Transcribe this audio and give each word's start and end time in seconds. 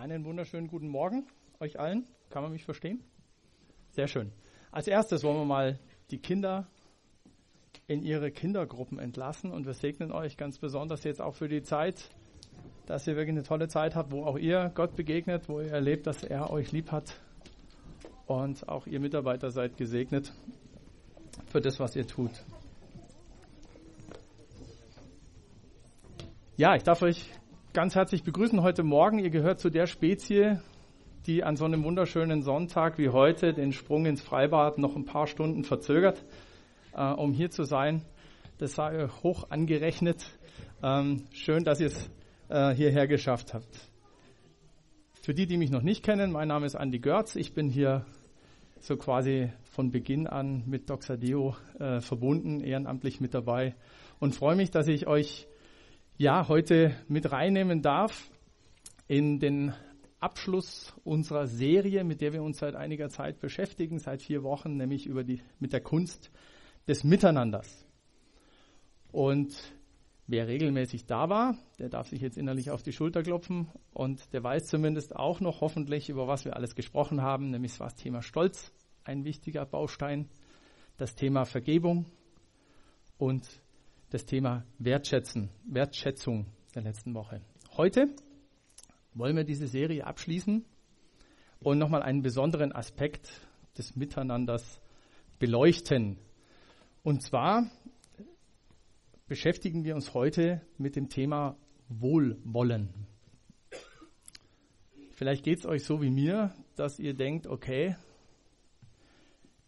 Einen 0.00 0.24
wunderschönen 0.24 0.66
guten 0.66 0.88
Morgen 0.88 1.26
euch 1.58 1.78
allen. 1.78 2.06
Kann 2.30 2.42
man 2.42 2.52
mich 2.52 2.64
verstehen? 2.64 3.04
Sehr 3.90 4.08
schön. 4.08 4.32
Als 4.72 4.88
erstes 4.88 5.22
wollen 5.22 5.36
wir 5.36 5.44
mal 5.44 5.78
die 6.10 6.16
Kinder 6.16 6.66
in 7.86 8.02
ihre 8.02 8.30
Kindergruppen 8.30 8.98
entlassen 8.98 9.52
und 9.52 9.66
wir 9.66 9.74
segnen 9.74 10.10
euch 10.10 10.38
ganz 10.38 10.58
besonders 10.58 11.04
jetzt 11.04 11.20
auch 11.20 11.34
für 11.34 11.48
die 11.48 11.60
Zeit, 11.60 12.08
dass 12.86 13.06
ihr 13.06 13.14
wirklich 13.14 13.36
eine 13.36 13.42
tolle 13.42 13.68
Zeit 13.68 13.94
habt, 13.94 14.10
wo 14.10 14.24
auch 14.24 14.38
ihr 14.38 14.72
Gott 14.74 14.96
begegnet, 14.96 15.50
wo 15.50 15.60
ihr 15.60 15.70
erlebt, 15.70 16.06
dass 16.06 16.24
er 16.24 16.50
euch 16.50 16.72
lieb 16.72 16.92
hat 16.92 17.20
und 18.26 18.66
auch 18.70 18.86
ihr 18.86 19.00
Mitarbeiter 19.00 19.50
seid 19.50 19.76
gesegnet 19.76 20.32
für 21.48 21.60
das, 21.60 21.78
was 21.78 21.94
ihr 21.94 22.06
tut. 22.06 22.42
Ja, 26.56 26.74
ich 26.74 26.84
darf 26.84 27.02
euch 27.02 27.30
ganz 27.72 27.94
herzlich 27.94 28.24
begrüßen 28.24 28.62
heute 28.62 28.82
Morgen. 28.82 29.20
Ihr 29.20 29.30
gehört 29.30 29.60
zu 29.60 29.70
der 29.70 29.86
Spezie, 29.86 30.58
die 31.26 31.44
an 31.44 31.54
so 31.54 31.64
einem 31.64 31.84
wunderschönen 31.84 32.42
Sonntag 32.42 32.98
wie 32.98 33.10
heute 33.10 33.52
den 33.52 33.72
Sprung 33.72 34.06
ins 34.06 34.20
Freibad 34.20 34.78
noch 34.78 34.96
ein 34.96 35.04
paar 35.04 35.28
Stunden 35.28 35.62
verzögert, 35.62 36.24
äh, 36.94 37.02
um 37.12 37.32
hier 37.32 37.50
zu 37.50 37.62
sein. 37.62 38.02
Das 38.58 38.74
sei 38.74 39.08
hoch 39.22 39.50
angerechnet. 39.50 40.26
Ähm, 40.82 41.26
schön, 41.32 41.62
dass 41.62 41.80
ihr 41.80 41.86
es 41.86 42.10
äh, 42.48 42.74
hierher 42.74 43.06
geschafft 43.06 43.54
habt. 43.54 43.88
Für 45.22 45.32
die, 45.32 45.46
die 45.46 45.56
mich 45.56 45.70
noch 45.70 45.82
nicht 45.82 46.04
kennen, 46.04 46.32
mein 46.32 46.48
Name 46.48 46.66
ist 46.66 46.74
Andi 46.74 46.98
Görz. 46.98 47.36
Ich 47.36 47.54
bin 47.54 47.68
hier 47.68 48.04
so 48.80 48.96
quasi 48.96 49.52
von 49.62 49.92
Beginn 49.92 50.26
an 50.26 50.64
mit 50.66 50.90
Doxadeo 50.90 51.54
äh, 51.78 52.00
verbunden, 52.00 52.60
ehrenamtlich 52.60 53.20
mit 53.20 53.32
dabei 53.32 53.76
und 54.18 54.34
freue 54.34 54.56
mich, 54.56 54.72
dass 54.72 54.88
ich 54.88 55.06
euch 55.06 55.46
ja, 56.20 56.48
heute 56.48 56.94
mit 57.08 57.32
reinnehmen 57.32 57.80
darf 57.80 58.30
in 59.08 59.38
den 59.38 59.72
Abschluss 60.18 60.94
unserer 61.02 61.46
Serie, 61.46 62.04
mit 62.04 62.20
der 62.20 62.34
wir 62.34 62.42
uns 62.42 62.58
seit 62.58 62.74
einiger 62.74 63.08
Zeit 63.08 63.40
beschäftigen, 63.40 63.98
seit 63.98 64.20
vier 64.20 64.42
Wochen, 64.42 64.76
nämlich 64.76 65.06
über 65.06 65.24
die, 65.24 65.40
mit 65.60 65.72
der 65.72 65.80
Kunst 65.80 66.30
des 66.86 67.04
Miteinanders. 67.04 67.86
Und 69.10 69.56
wer 70.26 70.46
regelmäßig 70.46 71.06
da 71.06 71.30
war, 71.30 71.56
der 71.78 71.88
darf 71.88 72.08
sich 72.08 72.20
jetzt 72.20 72.36
innerlich 72.36 72.70
auf 72.70 72.82
die 72.82 72.92
Schulter 72.92 73.22
klopfen 73.22 73.68
und 73.94 74.34
der 74.34 74.44
weiß 74.44 74.66
zumindest 74.66 75.16
auch 75.16 75.40
noch 75.40 75.62
hoffentlich, 75.62 76.10
über 76.10 76.28
was 76.28 76.44
wir 76.44 76.54
alles 76.54 76.74
gesprochen 76.74 77.22
haben, 77.22 77.48
nämlich 77.48 77.80
war 77.80 77.86
das 77.86 77.96
Thema 77.96 78.20
Stolz 78.20 78.74
ein 79.04 79.24
wichtiger 79.24 79.64
Baustein, 79.64 80.28
das 80.98 81.14
Thema 81.14 81.46
Vergebung 81.46 82.04
und 83.16 83.62
das 84.10 84.26
Thema 84.26 84.64
Wertschätzen, 84.78 85.50
Wertschätzung 85.64 86.46
der 86.74 86.82
letzten 86.82 87.14
Woche. 87.14 87.40
Heute 87.76 88.08
wollen 89.14 89.36
wir 89.36 89.44
diese 89.44 89.68
Serie 89.68 90.04
abschließen 90.04 90.64
und 91.60 91.78
nochmal 91.78 92.02
einen 92.02 92.20
besonderen 92.20 92.72
Aspekt 92.72 93.30
des 93.78 93.94
Miteinanders 93.94 94.80
beleuchten. 95.38 96.18
Und 97.04 97.22
zwar 97.22 97.70
beschäftigen 99.28 99.84
wir 99.84 99.94
uns 99.94 100.12
heute 100.12 100.60
mit 100.76 100.96
dem 100.96 101.08
Thema 101.08 101.56
Wohlwollen. 101.88 103.06
Vielleicht 105.12 105.44
geht 105.44 105.60
es 105.60 105.66
euch 105.66 105.84
so 105.84 106.02
wie 106.02 106.10
mir, 106.10 106.52
dass 106.74 106.98
ihr 106.98 107.14
denkt, 107.14 107.46
okay, 107.46 107.94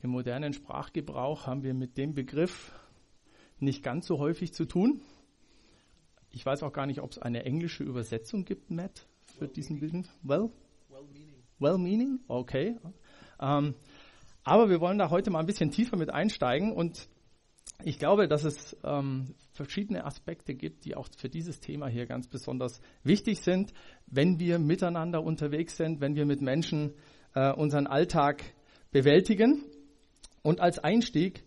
im 0.01 0.11
modernen 0.11 0.53
Sprachgebrauch 0.53 1.47
haben 1.47 1.63
wir 1.63 1.75
mit 1.75 1.97
dem 1.97 2.15
Begriff 2.15 2.73
nicht 3.63 3.83
ganz 3.83 4.07
so 4.07 4.19
häufig 4.19 4.53
zu 4.53 4.65
tun. 4.65 5.01
Ich 6.31 6.45
weiß 6.45 6.63
auch 6.63 6.73
gar 6.73 6.87
nicht, 6.87 7.01
ob 7.01 7.11
es 7.11 7.19
eine 7.19 7.45
englische 7.45 7.85
Übersetzung 7.85 8.45
gibt, 8.45 8.71
Matt, 8.71 9.07
für 9.27 9.43
well 9.43 9.49
diesen 9.49 9.81
Bild. 9.81 10.09
Well? 10.23 10.51
Well-meaning. 10.89 11.43
Well-meaning, 11.59 12.21
okay. 12.29 12.77
Ähm, 13.41 13.75
aber 14.45 14.69
wir 14.69 14.81
wollen 14.81 14.99
da 14.99 15.11
heute 15.11 15.31
mal 15.31 15.41
ein 15.41 15.47
bisschen 15.47 15.71
tiefer 15.71 15.97
mit 15.97 16.11
einsteigen 16.11 16.73
und 16.73 17.09
ich 17.85 17.99
glaube, 17.99 18.29
dass 18.29 18.45
es 18.45 18.77
ähm, 18.85 19.35
verschiedene 19.53 20.05
Aspekte 20.05 20.55
gibt, 20.55 20.85
die 20.85 20.95
auch 20.95 21.09
für 21.17 21.29
dieses 21.29 21.61
Thema 21.61 21.89
hier 21.89 22.07
ganz 22.07 22.29
besonders 22.29 22.81
wichtig 23.03 23.41
sind, 23.41 23.73
wenn 24.07 24.39
wir 24.39 24.59
miteinander 24.59 25.23
unterwegs 25.23 25.77
sind, 25.77 26.01
wenn 26.01 26.15
wir 26.15 26.27
mit 26.27 26.41
Menschen 26.41 26.95
äh, 27.35 27.53
unseren 27.53 27.87
Alltag 27.87 28.43
bewältigen. 28.91 29.65
Und 30.43 30.61
als 30.61 30.79
Einstieg 30.79 31.45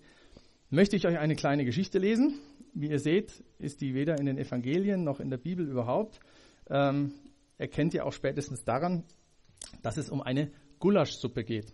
möchte 0.76 0.96
ich 0.98 1.08
euch 1.08 1.18
eine 1.18 1.36
kleine 1.36 1.66
Geschichte 1.66 2.00
lesen. 2.00 2.40
Wie 2.74 2.90
ihr 2.90 3.00
seht, 3.00 3.44
ist 3.58 3.80
die 3.80 3.94
weder 3.94 4.20
in 4.20 4.26
den 4.26 4.38
Evangelien 4.38 5.04
noch 5.04 5.22
in 5.22 5.30
der 5.30 5.38
Bibel 5.38 5.68
überhaupt. 5.68 6.20
Ähm, 6.70 7.14
erkennt 7.58 7.94
ihr 7.94 8.06
auch 8.06 8.12
spätestens 8.12 8.66
daran, 8.66 9.06
dass 9.82 9.98
es 9.98 10.10
um 10.10 10.22
eine 10.22 10.52
Gulaschsuppe 10.80 11.46
geht. 11.46 11.72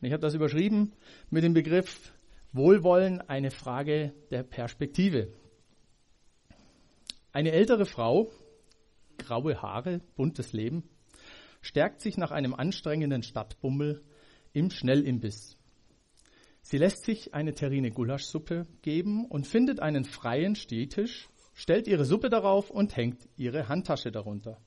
Und 0.00 0.06
ich 0.06 0.12
habe 0.12 0.20
das 0.20 0.34
überschrieben 0.34 0.92
mit 1.28 1.42
dem 1.42 1.54
Begriff 1.54 2.12
Wohlwollen, 2.52 3.20
eine 3.20 3.50
Frage 3.50 4.14
der 4.30 4.44
Perspektive. 4.44 5.32
Eine 7.32 7.50
ältere 7.50 7.84
Frau, 7.84 8.30
graue 9.18 9.60
Haare, 9.60 10.00
buntes 10.14 10.52
Leben, 10.52 10.88
stärkt 11.60 12.00
sich 12.00 12.16
nach 12.16 12.30
einem 12.30 12.54
anstrengenden 12.54 13.24
Stadtbummel 13.24 14.02
im 14.52 14.70
Schnellimbiss. 14.70 15.57
Sie 16.70 16.76
lässt 16.76 17.04
sich 17.04 17.32
eine 17.32 17.54
Terrine 17.54 17.90
Gulaschsuppe 17.90 18.66
geben 18.82 19.24
und 19.24 19.46
findet 19.46 19.80
einen 19.80 20.04
freien 20.04 20.54
Stehtisch, 20.54 21.30
stellt 21.54 21.88
ihre 21.88 22.04
Suppe 22.04 22.28
darauf 22.28 22.68
und 22.68 22.94
hängt 22.94 23.26
ihre 23.38 23.68
Handtasche 23.68 24.12
darunter. 24.12 24.60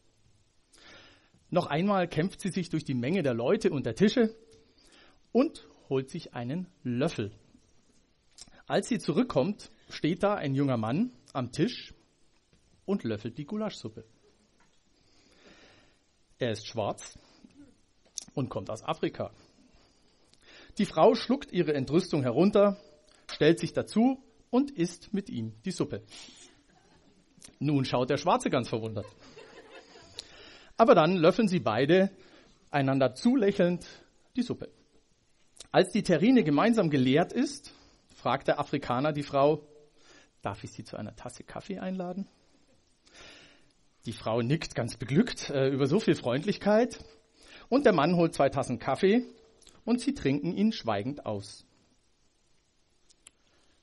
Noch 1.52 1.68
einmal 1.68 2.08
kämpft 2.08 2.42
sie 2.42 2.50
sich 2.50 2.70
durch 2.70 2.84
die 2.84 2.96
Menge 2.96 3.22
der 3.22 3.36
Leute 3.36 3.70
und 3.70 3.86
der 3.86 3.94
Tische 3.94 4.36
und 5.32 5.68
holt 5.90 6.10
sich 6.10 6.34
einen 6.34 6.66
Löffel. 6.82 7.32
Als 8.66 8.88
sie 8.88 8.98
zurückkommt, 8.98 9.70
steht 9.92 10.24
da 10.24 10.34
ein 10.34 10.56
junger 10.56 10.78
Mann 10.78 11.12
am 11.34 11.52
Tisch 11.52 11.94
und 12.86 13.04
löffelt 13.04 13.38
die 13.38 13.46
Gulaschsuppe. 13.46 14.06
Er 16.40 16.54
ist 16.54 16.66
schwarz 16.66 17.20
und 18.34 18.50
kommt 18.50 18.72
aus 18.72 18.84
Afrika. 18.84 19.32
Die 20.78 20.86
Frau 20.86 21.16
schluckt 21.16 21.52
ihre 21.52 21.74
Entrüstung 21.74 22.24
herunter, 22.24 22.78
stellt 23.28 23.60
sich 23.60 23.74
dazu 23.74 24.24
und 24.50 24.72
isst 24.72 25.14
mit 25.14 25.30
ihm 25.30 25.54
die 25.66 25.72
Suppe. 25.72 26.04
Nun 27.60 27.86
schaut 27.86 28.10
der 28.10 28.18
Schwarze 28.18 28.50
ganz 28.50 28.70
verwundert. 28.70 29.06
Aber 30.78 30.96
dann 30.96 31.18
löffeln 31.18 31.48
sie 31.48 31.60
beide 31.60 32.10
einander 32.72 33.14
zulächelnd 33.14 33.86
die 34.36 34.42
Suppe. 34.42 34.70
Als 35.72 35.92
die 35.92 36.04
Terrine 36.04 36.44
gemeinsam 36.44 36.90
geleert 36.90 37.34
ist, 37.34 37.74
fragt 38.16 38.48
der 38.48 38.60
Afrikaner 38.60 39.14
die 39.14 39.24
Frau, 39.24 39.66
darf 40.42 40.64
ich 40.64 40.72
Sie 40.72 40.84
zu 40.84 40.98
einer 40.98 41.16
Tasse 41.16 41.44
Kaffee 41.44 41.80
einladen? 41.80 42.28
Die 44.06 44.14
Frau 44.14 44.42
nickt 44.42 44.74
ganz 44.74 44.98
beglückt 44.98 45.50
äh, 45.52 45.70
über 45.70 45.86
so 45.86 46.00
viel 46.00 46.16
Freundlichkeit 46.16 47.04
und 47.70 47.86
der 47.86 47.94
Mann 47.94 48.16
holt 48.16 48.34
zwei 48.34 48.50
Tassen 48.50 48.80
Kaffee 48.80 49.24
und 49.86 50.02
sie 50.02 50.14
trinken 50.14 50.54
ihn 50.54 50.72
schweigend 50.72 51.26
aus. 51.26 51.66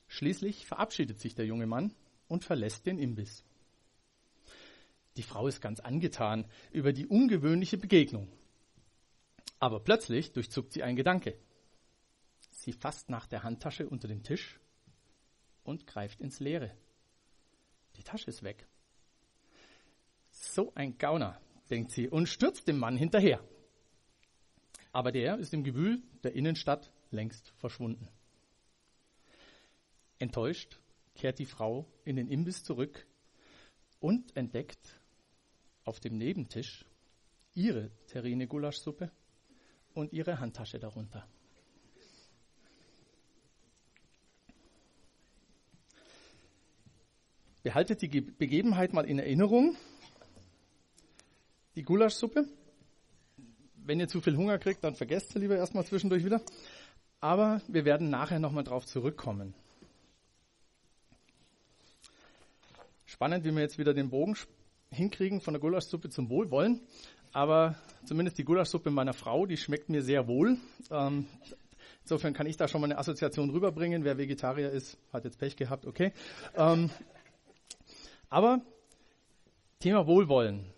Schließlich 0.07 0.65
verabschiedet 0.65 1.19
sich 1.19 1.35
der 1.35 1.45
junge 1.45 1.67
Mann 1.67 1.93
und 2.27 2.43
verlässt 2.43 2.85
den 2.85 2.97
Imbiss. 2.97 3.43
Die 5.17 5.23
Frau 5.23 5.47
ist 5.47 5.61
ganz 5.61 5.79
angetan 5.79 6.45
über 6.71 6.93
die 6.93 7.07
ungewöhnliche 7.07 7.77
Begegnung. 7.77 8.27
Aber 9.59 9.81
plötzlich 9.81 10.31
durchzuckt 10.31 10.71
sie 10.71 10.83
ein 10.83 10.95
Gedanke. 10.95 11.37
Sie 12.51 12.71
fasst 12.71 13.09
nach 13.09 13.27
der 13.27 13.43
Handtasche 13.43 13.87
unter 13.87 14.07
dem 14.07 14.23
Tisch 14.23 14.59
und 15.63 15.85
greift 15.85 16.21
ins 16.21 16.39
Leere. 16.39 16.75
Die 17.97 18.03
Tasche 18.03 18.29
ist 18.29 18.43
weg. 18.43 18.67
So 20.31 20.73
ein 20.75 20.97
Gauner, 20.97 21.39
denkt 21.69 21.91
sie 21.91 22.07
und 22.07 22.29
stürzt 22.29 22.67
dem 22.67 22.79
Mann 22.79 22.97
hinterher 22.97 23.43
aber 24.99 25.13
der 25.13 25.37
ist 25.37 25.53
im 25.53 25.63
Gewühl 25.63 26.03
der 26.25 26.33
Innenstadt 26.33 26.91
längst 27.09 27.53
verschwunden. 27.55 28.09
Enttäuscht 30.17 30.77
kehrt 31.15 31.39
die 31.39 31.45
Frau 31.45 31.87
in 32.03 32.17
den 32.17 32.27
Imbiss 32.27 32.65
zurück 32.65 33.07
und 34.01 34.35
entdeckt 34.35 34.99
auf 35.85 36.01
dem 36.01 36.17
Nebentisch 36.17 36.83
ihre 37.53 37.91
Terrine 38.07 38.45
Gulaschsuppe 38.45 39.09
und 39.93 40.11
ihre 40.11 40.41
Handtasche 40.41 40.79
darunter. 40.79 41.25
Behaltet 47.63 48.01
die 48.01 48.19
Begebenheit 48.19 48.91
mal 48.91 49.05
in 49.05 49.17
Erinnerung. 49.17 49.77
Die 51.75 51.83
Gulaschsuppe 51.83 52.58
wenn 53.89 53.99
ihr 53.99 54.07
zu 54.07 54.21
viel 54.21 54.37
Hunger 54.37 54.59
kriegt, 54.59 54.83
dann 54.83 54.93
vergesst 54.93 55.31
sie 55.31 55.39
lieber 55.39 55.57
erstmal 55.57 55.83
zwischendurch 55.83 56.23
wieder. 56.23 56.41
Aber 57.21 57.59
wir 57.67 57.85
werden 57.85 58.11
nachher 58.11 58.37
nochmal 58.37 58.63
drauf 58.63 58.85
zurückkommen. 58.85 59.55
Spannend, 63.07 63.45
wie 63.45 63.51
wir 63.51 63.61
jetzt 63.61 63.79
wieder 63.79 63.95
den 63.95 64.11
Bogen 64.11 64.37
hinkriegen 64.91 65.41
von 65.41 65.55
der 65.55 65.59
Gulaschsuppe 65.59 66.09
zum 66.09 66.29
Wohlwollen. 66.29 66.81
aber 67.33 67.77
zumindest 68.05 68.37
die 68.37 68.43
Gulaschsuppe 68.43 68.91
meiner 68.91 69.13
Frau, 69.13 69.47
die 69.47 69.57
schmeckt 69.57 69.89
mir 69.89 70.03
sehr 70.03 70.27
wohl. 70.27 70.57
Ähm, 70.91 71.25
insofern 72.03 72.33
kann 72.33 72.45
ich 72.45 72.57
da 72.57 72.67
schon 72.67 72.81
mal 72.81 72.91
eine 72.91 72.99
Assoziation 72.99 73.49
rüberbringen. 73.49 74.03
Wer 74.03 74.19
Vegetarier 74.19 74.69
ist, 74.69 74.99
hat 75.11 75.25
jetzt 75.25 75.39
Pech 75.39 75.55
gehabt, 75.55 75.87
okay. 75.87 76.13
Ähm, 76.55 76.91
aber 78.29 78.61
Thema 79.79 80.05
Wohlwollen. 80.05 80.71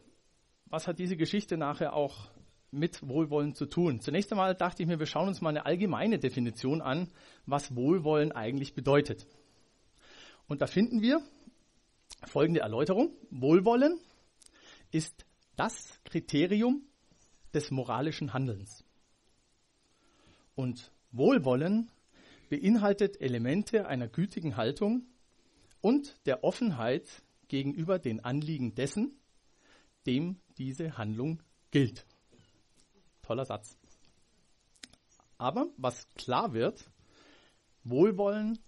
Was 0.68 0.88
hat 0.88 0.98
diese 0.98 1.18
Geschichte 1.18 1.58
nachher 1.58 1.94
auch 1.94 2.32
mit 2.72 3.08
Wohlwollen 3.08 3.54
zu 3.54 3.66
tun? 3.66 4.00
Zunächst 4.00 4.32
einmal 4.32 4.56
dachte 4.56 4.82
ich 4.84 4.88
mir, 4.88 5.00
wir 5.00 5.06
schauen 5.06 5.28
uns 5.28 5.42
mal 5.42 5.50
eine 5.50 5.66
allgemeine 5.66 6.20
Definition 6.20 6.82
an, 6.82 7.10
was 7.46 7.76
Wohlwollen 7.76 8.32
eigentlich 8.32 8.74
bedeutet. 8.74 9.28
Und 10.48 10.62
da 10.62 10.68
finden 10.68 11.02
wir 11.02 11.22
folgende 12.26 12.62
Erläuterung. 12.62 13.14
Wohlwollen 13.30 14.00
ist 14.92 15.26
das 15.56 16.00
Kriterium 16.04 16.84
des 17.54 17.72
moralischen 17.72 18.34
Handelns. 18.34 18.84
Und 20.56 20.92
Wohlwollen 21.12 21.90
beinhaltet 22.50 23.20
Elemente 23.22 23.88
einer 23.88 24.08
gütigen 24.08 24.58
Haltung 24.58 25.06
und 25.82 26.16
der 26.26 26.44
Offenheit 26.44 27.08
gegenüber 27.48 28.00
den 28.00 28.24
Anliegen 28.24 28.76
dessen, 28.76 29.20
dem 30.06 30.40
diese 30.58 30.98
Handlung 30.98 31.42
gilt. 31.72 32.06
Toller 33.32 33.46
Satz. 33.46 33.78
Aber 35.38 35.70
was 35.78 36.06
klar 36.16 36.52
wird, 36.52 36.92
Wohlwollen 37.86 38.60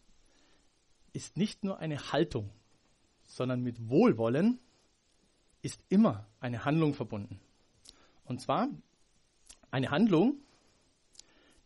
ist 1.12 1.36
nicht 1.36 1.66
nur 1.66 1.80
eine 1.80 2.14
Haltung, 2.14 2.50
sondern 3.26 3.62
mit 3.62 3.90
Wohlwollen 3.90 4.62
ist 5.62 5.84
immer 5.90 6.30
eine 6.40 6.64
Handlung 6.64 6.94
verbunden. 6.94 7.42
Und 8.24 8.40
zwar 8.40 8.70
eine 9.70 9.92
Handlung, 9.92 10.40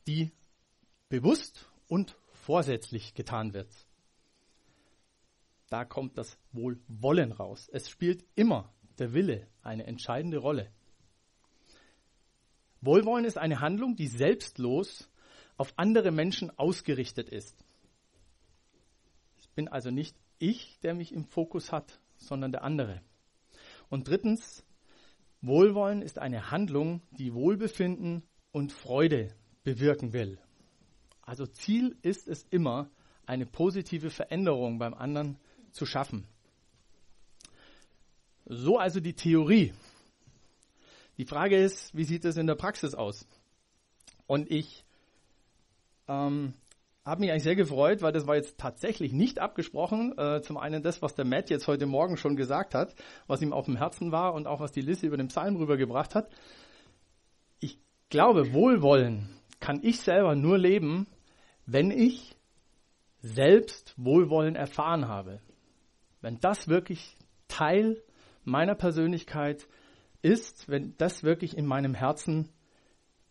die 0.07 0.31
bewusst 1.07 1.69
und 1.87 2.17
vorsätzlich 2.29 3.13
getan 3.13 3.53
wird. 3.53 3.69
Da 5.69 5.85
kommt 5.85 6.17
das 6.17 6.39
Wohlwollen 6.51 7.31
raus. 7.31 7.69
Es 7.71 7.91
spielt 7.91 8.25
immer 8.33 8.73
der 8.97 9.13
Wille 9.13 9.45
eine 9.61 9.85
entscheidende 9.85 10.39
Rolle. 10.39 10.71
Wohlwollen 12.87 13.25
ist 13.25 13.37
eine 13.37 13.59
Handlung, 13.59 13.97
die 13.97 14.07
selbstlos 14.07 15.09
auf 15.57 15.73
andere 15.75 16.11
Menschen 16.11 16.57
ausgerichtet 16.57 17.29
ist. 17.29 17.55
Es 19.37 19.47
bin 19.49 19.67
also 19.67 19.91
nicht 19.91 20.15
ich, 20.39 20.79
der 20.79 20.93
mich 20.93 21.11
im 21.11 21.25
Fokus 21.25 21.73
hat, 21.73 21.99
sondern 22.15 22.53
der 22.53 22.63
andere. 22.63 23.01
Und 23.89 24.07
drittens, 24.07 24.63
Wohlwollen 25.41 26.01
ist 26.01 26.17
eine 26.17 26.49
Handlung, 26.49 27.01
die 27.11 27.33
Wohlbefinden 27.33 28.23
und 28.53 28.71
Freude 28.71 29.35
bewirken 29.65 30.13
will. 30.13 30.39
Also 31.21 31.45
Ziel 31.45 31.97
ist 32.03 32.29
es 32.29 32.43
immer, 32.51 32.89
eine 33.25 33.45
positive 33.45 34.09
Veränderung 34.09 34.79
beim 34.79 34.93
anderen 34.93 35.37
zu 35.73 35.85
schaffen. 35.85 36.25
So 38.45 38.77
also 38.77 39.01
die 39.01 39.13
Theorie. 39.13 39.73
Die 41.17 41.25
Frage 41.25 41.57
ist, 41.57 41.95
wie 41.95 42.03
sieht 42.03 42.25
es 42.25 42.37
in 42.37 42.47
der 42.47 42.55
Praxis 42.55 42.93
aus? 42.93 43.27
Und 44.27 44.51
ich 44.51 44.85
ähm, 46.07 46.53
habe 47.05 47.21
mich 47.21 47.31
eigentlich 47.31 47.43
sehr 47.43 47.55
gefreut, 47.55 48.01
weil 48.01 48.11
das 48.11 48.27
war 48.27 48.35
jetzt 48.35 48.57
tatsächlich 48.57 49.13
nicht 49.13 49.39
abgesprochen. 49.39 50.17
Äh, 50.17 50.41
zum 50.41 50.57
einen 50.57 50.83
das, 50.83 51.01
was 51.01 51.15
der 51.15 51.25
Matt 51.25 51.49
jetzt 51.49 51.67
heute 51.67 51.85
Morgen 51.85 52.17
schon 52.17 52.35
gesagt 52.35 52.75
hat, 52.75 52.93
was 53.25 53.41
ihm 53.41 53.53
auf 53.53 53.65
dem 53.65 53.77
Herzen 53.77 54.11
war 54.11 54.33
und 54.33 54.45
auch 54.45 54.59
was 54.59 54.71
die 54.71 54.81
Lisse 54.81 55.07
über 55.07 55.17
den 55.17 55.29
Psalm 55.29 55.55
rübergebracht 55.55 56.15
hat. 56.15 56.29
Ich 57.59 57.79
glaube, 58.09 58.53
Wohlwollen 58.53 59.29
kann 59.59 59.79
ich 59.81 60.01
selber 60.01 60.35
nur 60.35 60.57
leben, 60.57 61.07
wenn 61.65 61.91
ich 61.91 62.35
selbst 63.21 63.93
Wohlwollen 63.97 64.55
erfahren 64.55 65.07
habe. 65.07 65.41
Wenn 66.21 66.39
das 66.39 66.67
wirklich 66.67 67.17
Teil 67.47 68.01
meiner 68.43 68.75
Persönlichkeit 68.75 69.67
ist, 70.21 70.69
wenn 70.69 70.95
das 70.97 71.23
wirklich 71.23 71.57
in 71.57 71.65
meinem 71.65 71.93
Herzen 71.93 72.49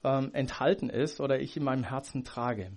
ähm, 0.04 0.30
enthalten 0.32 0.88
ist 0.88 1.20
oder 1.20 1.40
ich 1.40 1.56
in 1.56 1.64
meinem 1.64 1.84
Herzen 1.84 2.24
trage. 2.24 2.72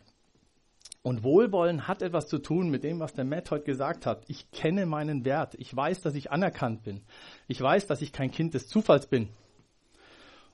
Und 1.01 1.23
Wohlwollen 1.23 1.87
hat 1.87 2.01
etwas 2.01 2.27
zu 2.27 2.39
tun 2.39 2.69
mit 2.69 2.83
dem, 2.83 2.99
was 2.99 3.13
der 3.13 3.23
Matt 3.23 3.51
heute 3.51 3.63
gesagt 3.63 4.05
hat. 4.05 4.23
Ich 4.27 4.51
kenne 4.51 4.85
meinen 4.85 5.23
Wert. 5.23 5.55
Ich 5.57 5.73
weiß, 5.73 6.01
dass 6.01 6.13
ich 6.13 6.31
anerkannt 6.31 6.83
bin. 6.83 7.03
Ich 7.47 7.61
weiß, 7.61 7.87
dass 7.87 8.01
ich 8.01 8.11
kein 8.11 8.31
Kind 8.31 8.53
des 8.53 8.67
Zufalls 8.67 9.07
bin. 9.07 9.29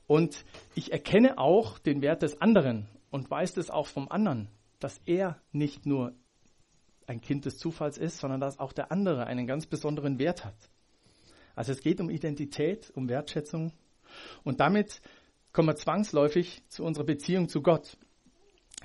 Und 0.07 0.45
ich 0.75 0.91
erkenne 0.91 1.39
auch 1.39 1.79
den 1.79 2.01
Wert 2.03 2.21
des 2.21 2.39
anderen 2.41 2.87
und 3.09 3.29
weiß 3.29 3.57
es 3.57 3.71
auch 3.71 3.87
vom 3.87 4.07
anderen, 4.09 4.49
dass 4.79 5.01
er 5.05 5.41
nicht 5.51 5.87
nur 5.87 6.13
ein 7.07 7.21
Kind 7.21 7.45
des 7.45 7.57
Zufalls 7.57 7.97
ist, 7.97 8.19
sondern 8.19 8.39
dass 8.39 8.59
auch 8.59 8.73
der 8.73 8.91
andere 8.91 9.25
einen 9.25 9.47
ganz 9.47 9.65
besonderen 9.65 10.19
Wert 10.19 10.45
hat. 10.45 10.55
Also 11.55 11.71
es 11.71 11.81
geht 11.81 11.99
um 11.99 12.09
Identität, 12.09 12.91
um 12.95 13.09
Wertschätzung. 13.09 13.71
Und 14.43 14.59
damit 14.59 15.01
kommen 15.53 15.69
wir 15.69 15.75
zwangsläufig 15.75 16.63
zu 16.69 16.83
unserer 16.83 17.05
Beziehung 17.05 17.49
zu 17.49 17.61
Gott 17.61 17.97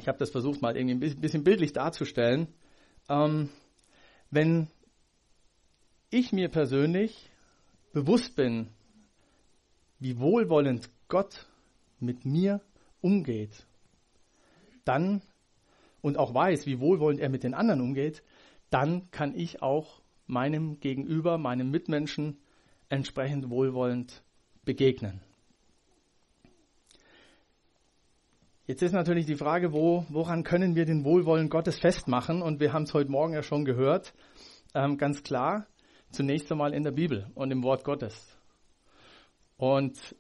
ich 0.00 0.08
habe 0.08 0.19
das 0.19 0.31
versucht 0.31 0.62
mal 0.62 0.76
irgendwie 0.76 1.11
ein 1.11 1.20
bisschen 1.20 1.44
bildlich 1.44 1.72
darzustellen, 1.72 2.49
ähm, 3.08 3.50
wenn 4.31 4.69
ich 6.11 6.32
mir 6.32 6.49
persönlich 6.49 7.31
bewusst 7.93 8.37
bin, 8.37 8.69
wie 9.99 10.19
wohlwollend 10.19 10.90
Gott 11.08 11.46
mit 11.99 12.25
mir 12.25 12.61
umgeht, 13.00 13.67
dann 14.84 15.22
und 16.00 16.17
auch 16.17 16.32
weiß, 16.32 16.67
wie 16.67 16.81
wohlwollend 16.81 17.20
er 17.20 17.28
mit 17.28 17.44
den 17.44 17.52
anderen 17.52 17.82
umgeht, 17.82 18.22
dann 18.70 19.11
kann 19.11 19.37
ich 19.37 19.61
auch 19.61 20.00
meinem 20.26 20.81
Gegenüber, 20.81 21.37
meinem 21.37 21.70
Mitmenschen 21.70 22.38
entsprechend 22.91 23.49
wohlwollend 23.49 24.23
begegnen. 24.65 25.23
Jetzt 28.67 28.83
ist 28.83 28.93
natürlich 28.93 29.27
die 29.27 29.37
Frage, 29.37 29.73
wo, 29.73 30.05
woran 30.11 30.45
können 30.45 30.77
wir 30.77 30.85
den 30.85 31.05
Wohlwollen 31.05 31.49
Gottes 31.49 31.81
festmachen? 31.81 32.41
Und 32.41 32.61
wir 32.61 32.73
haben 32.73 32.85
es 32.85 32.95
heute 32.95 33.11
Morgen 33.11 33.33
ja 33.33 33.43
schon 33.43 33.65
gehört, 33.65 34.15
ähm, 34.75 34.97
ganz 34.97 35.25
klar, 35.25 35.67
zunächst 36.11 36.53
einmal 36.53 36.73
in 36.73 36.85
der 36.85 36.93
Bibel 36.93 37.27
und 37.35 37.51
im 37.51 37.65
Wort 37.65 37.83
Gottes. 37.83 38.39
Und 39.57 40.15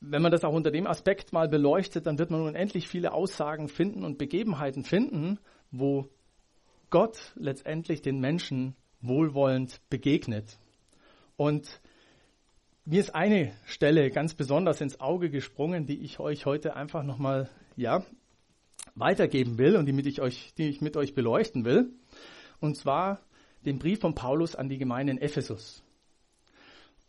wenn 0.00 0.22
man 0.22 0.32
das 0.32 0.44
auch 0.44 0.54
unter 0.54 0.70
dem 0.70 0.86
Aspekt 0.86 1.32
mal 1.32 1.48
beleuchtet, 1.48 2.06
dann 2.06 2.18
wird 2.18 2.30
man 2.30 2.40
unendlich 2.40 2.88
viele 2.88 3.12
Aussagen 3.12 3.68
finden 3.68 4.02
und 4.02 4.16
Begebenheiten 4.16 4.82
finden, 4.82 5.38
wo 5.70 6.08
Gott 6.88 7.32
letztendlich 7.36 8.00
den 8.00 8.18
Menschen 8.18 8.76
wohlwollend 9.02 9.80
begegnet. 9.90 10.58
Und 11.36 11.80
mir 12.90 12.98
ist 12.98 13.14
eine 13.14 13.52
Stelle 13.66 14.10
ganz 14.10 14.34
besonders 14.34 14.80
ins 14.80 14.98
Auge 14.98 15.30
gesprungen, 15.30 15.86
die 15.86 16.00
ich 16.00 16.18
euch 16.18 16.44
heute 16.44 16.74
einfach 16.74 17.04
nochmal 17.04 17.48
ja, 17.76 18.04
weitergeben 18.96 19.58
will 19.58 19.76
und 19.76 19.86
die, 19.86 19.92
mit 19.92 20.08
ich 20.08 20.20
euch, 20.20 20.52
die 20.58 20.68
ich 20.68 20.80
mit 20.80 20.96
euch 20.96 21.14
beleuchten 21.14 21.64
will. 21.64 21.92
Und 22.58 22.76
zwar 22.76 23.20
den 23.64 23.78
Brief 23.78 24.00
von 24.00 24.16
Paulus 24.16 24.56
an 24.56 24.68
die 24.68 24.76
Gemeinde 24.76 25.12
in 25.12 25.18
Ephesus. 25.18 25.84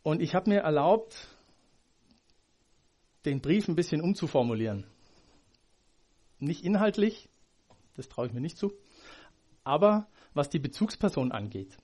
Und 0.04 0.22
ich 0.22 0.36
habe 0.36 0.50
mir 0.50 0.60
erlaubt, 0.60 1.26
den 3.24 3.40
Brief 3.40 3.66
ein 3.66 3.74
bisschen 3.74 4.02
umzuformulieren. 4.02 4.86
Nicht 6.38 6.64
inhaltlich, 6.64 7.28
das 7.96 8.08
traue 8.08 8.28
ich 8.28 8.32
mir 8.32 8.40
nicht 8.40 8.56
zu, 8.56 8.72
aber 9.64 10.06
was 10.32 10.48
die 10.48 10.60
Bezugsperson 10.60 11.32
angeht. 11.32 11.76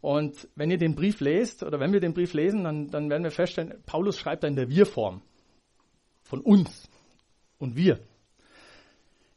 Und 0.00 0.48
wenn 0.54 0.70
ihr 0.70 0.78
den 0.78 0.94
Brief 0.94 1.20
lest, 1.20 1.62
oder 1.62 1.80
wenn 1.80 1.92
wir 1.92 2.00
den 2.00 2.14
Brief 2.14 2.32
lesen, 2.32 2.64
dann, 2.64 2.88
dann 2.88 3.10
werden 3.10 3.24
wir 3.24 3.30
feststellen, 3.30 3.82
Paulus 3.86 4.18
schreibt 4.18 4.44
da 4.44 4.48
in 4.48 4.56
der 4.56 4.68
Wir-Form. 4.68 5.22
Von 6.22 6.40
uns 6.40 6.88
und 7.58 7.76
wir. 7.76 8.00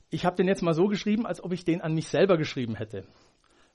Ich 0.09 0.25
habe 0.25 0.35
den 0.35 0.47
jetzt 0.47 0.63
mal 0.63 0.73
so 0.73 0.87
geschrieben, 0.87 1.25
als 1.25 1.43
ob 1.43 1.53
ich 1.53 1.65
den 1.65 1.81
an 1.81 1.93
mich 1.93 2.07
selber 2.07 2.37
geschrieben 2.37 2.75
hätte. 2.75 3.05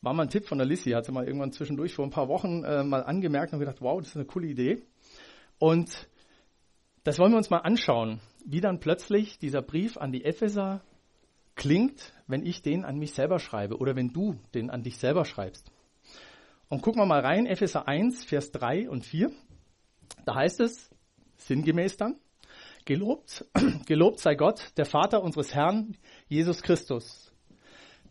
War 0.03 0.13
mal 0.13 0.25
ein 0.25 0.31
Tipp 0.31 0.47
von 0.47 0.59
der 0.59 0.67
Lissy, 0.67 0.91
hat 0.91 1.07
sie 1.07 1.13
mal 1.13 1.27
irgendwann 1.27 1.53
zwischendurch 1.53 1.95
vor 1.95 2.05
ein 2.05 2.11
paar 2.11 2.29
Wochen 2.29 2.65
äh, 2.65 2.83
mal 2.83 3.05
angemerkt 3.05 3.53
und 3.53 3.61
gedacht, 3.61 3.81
wow, 3.81 4.01
das 4.01 4.09
ist 4.09 4.17
eine 4.17 4.27
coole 4.27 4.49
Idee. 4.49 4.83
Und 5.59 6.09
das 7.05 7.19
wollen 7.19 7.33
wir 7.33 7.39
uns 7.39 7.51
mal 7.51 7.59
anschauen, 7.59 8.21
wie 8.45 8.61
dann 8.61 8.81
plötzlich 8.81 9.39
dieser 9.39 9.63
Brief 9.63 9.97
an 9.97 10.11
die 10.13 10.25
Epheser 10.25 10.83
klingt, 11.55 12.13
wenn 12.27 12.45
ich 12.45 12.63
den 12.63 12.85
an 12.85 12.99
mich 12.99 13.13
selber 13.13 13.39
schreibe 13.39 13.79
oder 13.79 13.95
wenn 13.95 14.13
du 14.13 14.39
den 14.55 14.71
an 14.71 14.83
dich 14.83 14.99
selber 14.99 15.25
schreibst. 15.25 15.71
Und 16.69 16.83
gucken 16.83 17.01
wir 17.01 17.07
mal 17.07 17.21
rein, 17.21 17.47
Epheser 17.47 17.87
1, 17.87 18.25
Vers 18.25 18.51
3 18.53 18.89
und 18.89 19.05
4. 19.05 19.31
Da 20.25 20.35
heißt 20.35 20.61
es, 20.61 20.91
sinngemäß 21.37 21.97
dann, 21.97 22.19
Gelobt, 22.85 23.47
gelobt 23.87 24.21
sei 24.21 24.35
Gott, 24.35 24.73
der 24.77 24.85
Vater 24.85 25.23
unseres 25.23 25.55
Herrn 25.55 25.97
Jesus 26.29 26.61
Christus, 26.61 27.33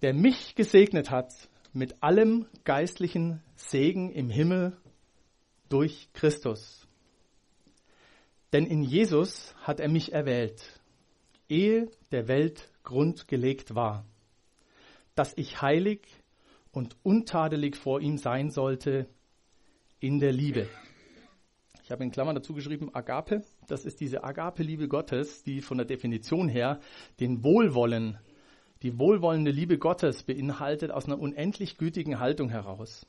der 0.02 0.16
mich 0.16 0.56
gesegnet 0.56 1.12
hat 1.12 1.32
mit 1.74 2.02
allem 2.02 2.48
geistlichen 2.64 3.44
Segen 3.56 4.12
im 4.12 4.32
Himmel 4.32 4.76
durch 5.70 6.10
Christus. 6.14 6.88
Denn 8.52 8.66
in 8.66 8.82
Jesus 8.82 9.54
hat 9.62 9.80
er 9.80 9.90
mich 9.90 10.12
erwählt, 10.12 10.64
ehe 11.50 11.92
der 12.12 12.28
Welt 12.28 12.72
Grund 12.84 13.28
gelegt 13.28 13.76
war, 13.76 14.06
dass 15.14 15.38
ich 15.38 15.62
heilig 15.62 16.02
und 16.74 16.98
untadelig 17.04 17.78
vor 17.78 18.02
ihm 18.02 18.18
sein 18.18 18.50
sollte 18.50 19.08
in 20.00 20.20
der 20.20 20.34
Liebe. 20.34 20.68
Ich 21.84 21.92
habe 21.92 22.04
in 22.04 22.12
Klammern 22.12 22.36
dazu 22.36 22.54
geschrieben 22.54 22.94
Agape. 22.94 23.44
Das 23.68 23.86
ist 23.86 24.02
diese 24.02 24.24
Agape-Liebe 24.24 24.88
Gottes, 24.88 25.44
die 25.44 25.62
von 25.62 25.78
der 25.78 25.86
Definition 25.86 26.50
her 26.50 26.82
den 27.20 27.44
Wohlwollen, 27.44 28.18
die 28.82 28.98
wohlwollende 28.98 29.52
Liebe 29.52 29.78
Gottes 29.78 30.24
beinhaltet 30.24 30.92
aus 30.92 31.06
einer 31.06 31.20
unendlich 31.20 31.78
gütigen 31.78 32.20
Haltung 32.20 32.50
heraus. 32.50 33.06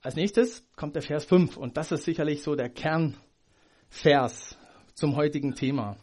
Als 0.00 0.16
nächstes 0.16 0.66
kommt 0.76 0.94
der 0.94 1.02
Vers 1.02 1.26
5 1.26 1.56
und 1.56 1.76
das 1.76 1.92
ist 1.92 2.04
sicherlich 2.04 2.42
so 2.42 2.54
der 2.56 2.70
Kernvers 2.70 4.56
zum 4.94 5.14
heutigen 5.14 5.54
Thema. 5.54 5.96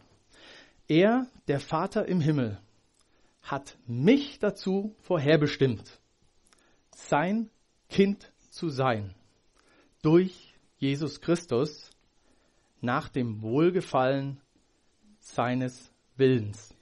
Er, 0.86 1.26
der 1.48 1.58
Vater 1.60 2.06
im 2.06 2.20
Himmel, 2.20 2.60
hat 3.50 3.78
mich 3.86 4.38
dazu 4.38 4.94
vorherbestimmt, 5.00 6.00
sein 6.90 7.48
Kind 7.88 8.30
zu 8.50 8.68
sein, 8.68 9.14
durch 10.02 10.54
Jesus 10.76 11.20
Christus, 11.20 11.90
nach 12.80 13.08
dem 13.08 13.42
Wohlgefallen 13.42 14.40
seines 15.18 15.90
Willens, 16.16 16.74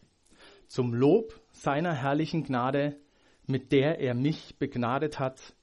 zum 0.67 0.93
Lob 0.93 1.41
seiner 1.53 1.95
herrlichen 1.95 2.43
Gnade, 2.43 2.97
mit 3.47 3.71
der 3.71 4.01
er 4.01 4.15
mich 4.15 4.57
begnadet 4.59 5.21
hat 5.21 5.55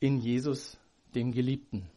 in 0.00 0.18
Jesus, 0.18 0.78
dem 1.14 1.30
Geliebten. 1.30 1.88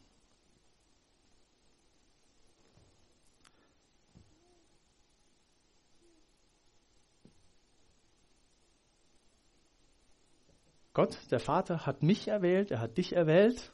Gott, 10.94 11.18
der 11.32 11.40
Vater, 11.40 11.88
hat 11.88 12.04
mich 12.04 12.28
erwählt, 12.28 12.70
er 12.70 12.80
hat 12.80 12.98
dich 12.98 13.14
erwählt 13.14 13.72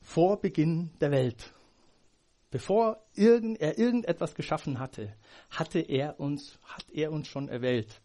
vor 0.00 0.40
Beginn 0.40 0.90
der 1.00 1.10
Welt. 1.10 1.52
Bevor 2.52 3.02
irgend, 3.14 3.60
er 3.60 3.78
irgendetwas 3.78 4.36
geschaffen 4.36 4.78
hatte, 4.78 5.12
hatte 5.50 5.80
er 5.80 6.20
uns, 6.20 6.60
hat 6.64 6.84
er 6.92 7.10
uns 7.10 7.26
schon 7.26 7.48
erwählt. 7.48 8.00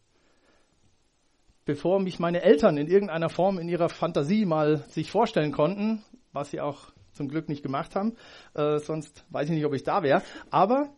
Bevor 1.65 1.99
mich 1.99 2.17
meine 2.17 2.41
Eltern 2.41 2.77
in 2.77 2.87
irgendeiner 2.87 3.29
Form 3.29 3.59
in 3.59 3.69
ihrer 3.69 3.89
Fantasie 3.89 4.45
mal 4.45 4.77
sich 4.89 5.11
vorstellen 5.11 5.51
konnten, 5.51 6.03
was 6.33 6.49
sie 6.49 6.61
auch 6.61 6.91
zum 7.13 7.27
Glück 7.27 7.49
nicht 7.49 7.61
gemacht 7.61 7.95
haben, 7.95 8.15
äh, 8.55 8.79
sonst 8.79 9.23
weiß 9.29 9.49
ich 9.49 9.55
nicht, 9.55 9.65
ob 9.65 9.75
ich 9.75 9.83
da 9.83 10.01
wäre. 10.01 10.23
Aber 10.49 10.89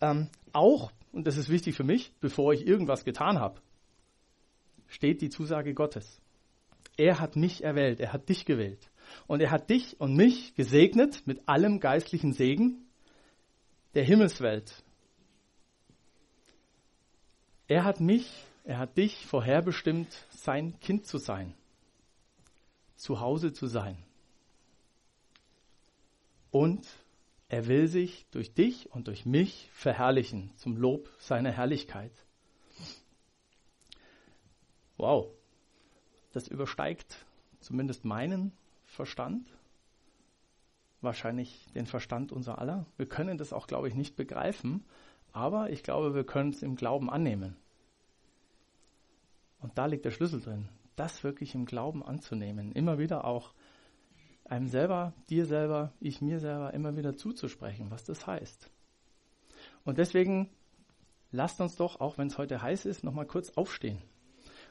ähm, 0.00 0.28
auch, 0.52 0.90
und 1.12 1.28
das 1.28 1.36
ist 1.36 1.48
wichtig 1.48 1.76
für 1.76 1.84
mich, 1.84 2.12
bevor 2.18 2.52
ich 2.52 2.66
irgendwas 2.66 3.04
getan 3.04 3.38
habe, 3.38 3.60
steht 4.88 5.20
die 5.20 5.30
Zusage 5.30 5.74
Gottes. 5.74 6.19
Er 7.00 7.18
hat 7.18 7.34
mich 7.34 7.64
erwählt, 7.64 7.98
er 7.98 8.12
hat 8.12 8.28
dich 8.28 8.44
gewählt. 8.44 8.90
Und 9.26 9.40
er 9.40 9.50
hat 9.50 9.70
dich 9.70 9.98
und 10.02 10.14
mich 10.16 10.54
gesegnet 10.54 11.26
mit 11.26 11.48
allem 11.48 11.80
geistlichen 11.80 12.34
Segen 12.34 12.86
der 13.94 14.04
Himmelswelt. 14.04 14.84
Er 17.68 17.84
hat 17.84 18.00
mich, 18.00 18.44
er 18.64 18.76
hat 18.76 18.98
dich 18.98 19.24
vorherbestimmt, 19.24 20.14
sein 20.28 20.78
Kind 20.80 21.06
zu 21.06 21.16
sein, 21.16 21.54
zu 22.96 23.18
Hause 23.20 23.54
zu 23.54 23.66
sein. 23.66 23.96
Und 26.50 26.86
er 27.48 27.66
will 27.66 27.88
sich 27.88 28.26
durch 28.30 28.52
dich 28.52 28.92
und 28.92 29.08
durch 29.08 29.24
mich 29.24 29.70
verherrlichen 29.72 30.52
zum 30.58 30.76
Lob 30.76 31.08
seiner 31.18 31.50
Herrlichkeit. 31.50 32.12
Wow, 34.98 35.32
das 36.32 36.48
übersteigt 36.48 37.26
zumindest 37.60 38.04
meinen 38.04 38.52
Verstand, 38.84 39.46
wahrscheinlich 41.00 41.66
den 41.74 41.86
Verstand 41.86 42.32
unser 42.32 42.58
aller. 42.58 42.86
Wir 42.96 43.06
können 43.06 43.38
das 43.38 43.52
auch, 43.52 43.66
glaube 43.66 43.88
ich, 43.88 43.94
nicht 43.94 44.16
begreifen, 44.16 44.84
aber 45.32 45.70
ich 45.70 45.82
glaube, 45.82 46.14
wir 46.14 46.24
können 46.24 46.50
es 46.50 46.62
im 46.62 46.76
Glauben 46.76 47.10
annehmen. 47.10 47.56
Und 49.60 49.76
da 49.78 49.86
liegt 49.86 50.04
der 50.04 50.10
Schlüssel 50.10 50.40
drin, 50.40 50.68
das 50.96 51.22
wirklich 51.22 51.54
im 51.54 51.66
Glauben 51.66 52.02
anzunehmen, 52.02 52.72
immer 52.72 52.98
wieder 52.98 53.24
auch 53.24 53.54
einem 54.44 54.68
selber, 54.68 55.12
dir 55.28 55.46
selber, 55.46 55.92
ich 56.00 56.20
mir 56.20 56.40
selber 56.40 56.74
immer 56.74 56.96
wieder 56.96 57.16
zuzusprechen, 57.16 57.90
was 57.90 58.04
das 58.04 58.26
heißt. 58.26 58.70
Und 59.84 59.98
deswegen 59.98 60.50
lasst 61.30 61.60
uns 61.60 61.76
doch, 61.76 62.00
auch 62.00 62.18
wenn 62.18 62.28
es 62.28 62.38
heute 62.38 62.60
heiß 62.60 62.86
ist, 62.86 63.04
nochmal 63.04 63.26
kurz 63.26 63.50
aufstehen 63.50 64.02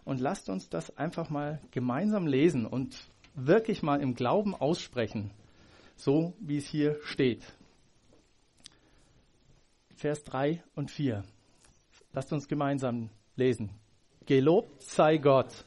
und 0.06 0.20
lasst 0.20 0.50
uns 0.50 0.70
das 0.70 0.98
einfach 0.98 1.30
mal 1.30 1.62
gemeinsam 1.72 2.28
lesen 2.28 2.66
und 2.66 2.96
wirklich 3.36 3.84
mal 3.84 4.02
im 4.02 4.16
Glauben 4.16 4.56
aussprechen, 4.56 5.32
so 5.96 6.34
wie 6.40 6.58
es 6.58 6.68
hier 6.68 6.98
steht. 7.04 7.44
Vers 9.96 10.24
3 10.24 10.64
und 10.76 10.92
4. 10.92 11.24
Lasst 12.14 12.32
uns 12.32 12.48
gemeinsam 12.48 13.10
lesen. 13.36 13.72
Gelobt 14.26 14.82
sei 14.84 15.18
Gott, 15.18 15.66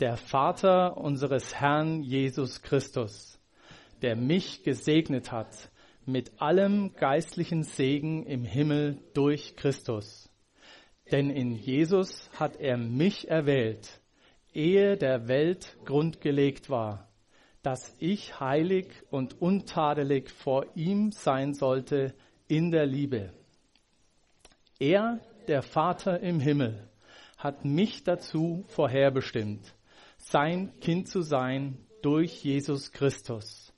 der 0.00 0.16
Vater 0.16 0.96
unseres 0.96 1.54
Herrn 1.54 2.02
Jesus 2.02 2.62
Christus, 2.62 3.38
der 4.02 4.16
mich 4.16 4.62
gesegnet 4.62 5.32
hat 5.32 5.70
mit 6.06 6.40
allem 6.40 6.94
geistlichen 6.94 7.64
Segen 7.64 8.24
im 8.24 8.44
Himmel 8.44 8.98
durch 9.12 9.56
Christus 9.56 10.27
denn 11.10 11.30
in 11.30 11.52
Jesus 11.52 12.30
hat 12.38 12.56
er 12.56 12.76
mich 12.76 13.28
erwählt, 13.28 14.00
ehe 14.52 14.96
der 14.96 15.28
Welt 15.28 15.76
Grund 15.84 16.20
gelegt 16.20 16.70
war, 16.70 17.08
dass 17.62 17.94
ich 17.98 18.40
heilig 18.40 18.88
und 19.10 19.40
untadelig 19.40 20.30
vor 20.30 20.66
ihm 20.74 21.12
sein 21.12 21.54
sollte 21.54 22.14
in 22.46 22.70
der 22.70 22.86
Liebe. 22.86 23.32
Er, 24.78 25.20
der 25.48 25.62
Vater 25.62 26.20
im 26.20 26.40
Himmel, 26.40 26.88
hat 27.36 27.64
mich 27.64 28.04
dazu 28.04 28.64
vorherbestimmt, 28.68 29.74
sein 30.16 30.72
Kind 30.80 31.08
zu 31.08 31.22
sein 31.22 31.78
durch 32.02 32.42
Jesus 32.44 32.92
Christus, 32.92 33.72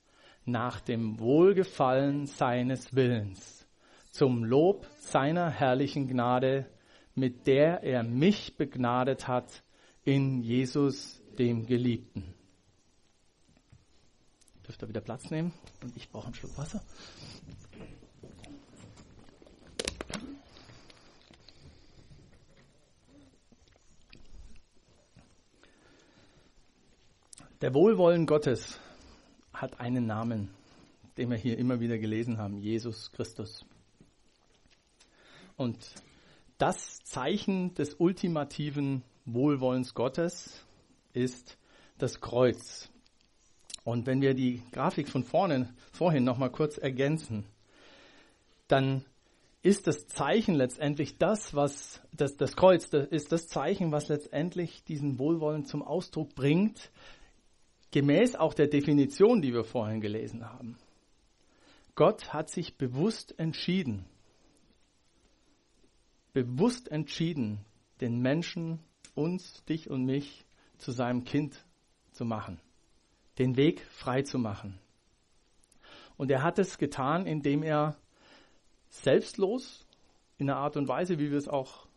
nach 0.45 0.81
dem 0.81 1.19
Wohlgefallen 1.19 2.25
seines 2.25 2.95
Willens, 2.95 3.67
zum 4.11 4.43
Lob 4.43 4.87
seiner 4.99 5.49
herrlichen 5.49 6.07
Gnade, 6.07 6.67
mit 7.15 7.47
der 7.47 7.83
er 7.83 8.03
mich 8.03 8.57
begnadet 8.57 9.27
hat 9.27 9.63
in 10.03 10.41
Jesus, 10.41 11.21
dem 11.37 11.65
Geliebten. 11.65 12.33
Dürft 14.67 14.81
ihr 14.83 14.89
wieder 14.89 15.01
Platz 15.01 15.29
nehmen 15.29 15.53
und 15.81 15.95
ich 15.97 16.09
brauche 16.09 16.27
einen 16.27 16.35
Schluck 16.35 16.57
Wasser. 16.57 16.81
Der 27.61 27.75
Wohlwollen 27.75 28.25
Gottes 28.25 28.79
hat 29.53 29.79
einen 29.79 30.07
Namen, 30.07 30.49
den 31.17 31.29
wir 31.29 31.37
hier 31.37 31.59
immer 31.59 31.79
wieder 31.79 31.99
gelesen 31.99 32.39
haben, 32.39 32.57
Jesus 32.57 33.11
Christus. 33.11 33.65
Und 35.57 35.77
das 36.61 37.03
Zeichen 37.03 37.73
des 37.73 37.95
ultimativen 37.95 39.01
Wohlwollens 39.25 39.95
Gottes 39.95 40.63
ist 41.11 41.57
das 41.97 42.21
Kreuz. 42.21 42.91
Und 43.83 44.05
wenn 44.05 44.21
wir 44.21 44.35
die 44.35 44.61
Grafik 44.71 45.09
von 45.09 45.23
vorne, 45.23 45.73
vorhin 45.91 46.23
noch 46.23 46.37
mal 46.37 46.51
kurz 46.51 46.77
ergänzen, 46.77 47.47
dann 48.67 49.03
ist 49.63 49.87
das 49.87 50.05
Zeichen 50.05 50.53
letztendlich 50.53 51.17
das, 51.17 51.55
was 51.55 51.99
das, 52.13 52.37
das 52.37 52.55
Kreuz 52.55 52.91
das 52.91 53.07
ist 53.07 53.31
das 53.31 53.47
Zeichen, 53.47 53.91
was 53.91 54.07
letztendlich 54.07 54.83
diesen 54.83 55.17
Wohlwollen 55.17 55.65
zum 55.65 55.81
Ausdruck 55.81 56.35
bringt, 56.35 56.91
gemäß 57.89 58.35
auch 58.35 58.53
der 58.53 58.67
Definition, 58.67 59.41
die 59.41 59.53
wir 59.53 59.63
vorhin 59.63 59.99
gelesen 59.99 60.47
haben. 60.47 60.77
Gott 61.95 62.33
hat 62.33 62.51
sich 62.51 62.77
bewusst 62.77 63.33
entschieden, 63.39 64.05
bewusst 66.33 66.89
entschieden, 66.91 67.59
den 67.99 68.19
Menschen, 68.21 68.79
uns, 69.15 69.63
dich 69.65 69.89
und 69.89 70.05
mich 70.05 70.45
zu 70.77 70.91
seinem 70.91 71.23
Kind 71.23 71.65
zu 72.11 72.25
machen, 72.25 72.59
den 73.37 73.57
Weg 73.57 73.81
frei 73.91 74.21
zu 74.23 74.39
machen. 74.39 74.79
Und 76.17 76.31
er 76.31 76.43
hat 76.43 76.59
es 76.59 76.77
getan, 76.77 77.25
indem 77.25 77.63
er 77.63 77.97
selbstlos, 78.89 79.85
in 80.37 80.49
einer 80.49 80.59
Art 80.59 80.75
und 80.75 80.87
Weise, 80.87 81.19
wie 81.19 81.29
wir 81.29 81.37
es 81.37 81.47
auch, 81.47 81.87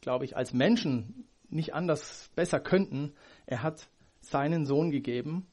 glaube 0.00 0.24
ich, 0.24 0.36
als 0.36 0.52
Menschen 0.52 1.26
nicht 1.48 1.74
anders 1.74 2.30
besser 2.36 2.60
könnten, 2.60 3.12
er 3.46 3.62
hat 3.62 3.88
seinen 4.20 4.64
Sohn 4.64 4.90
gegeben, 4.90 5.46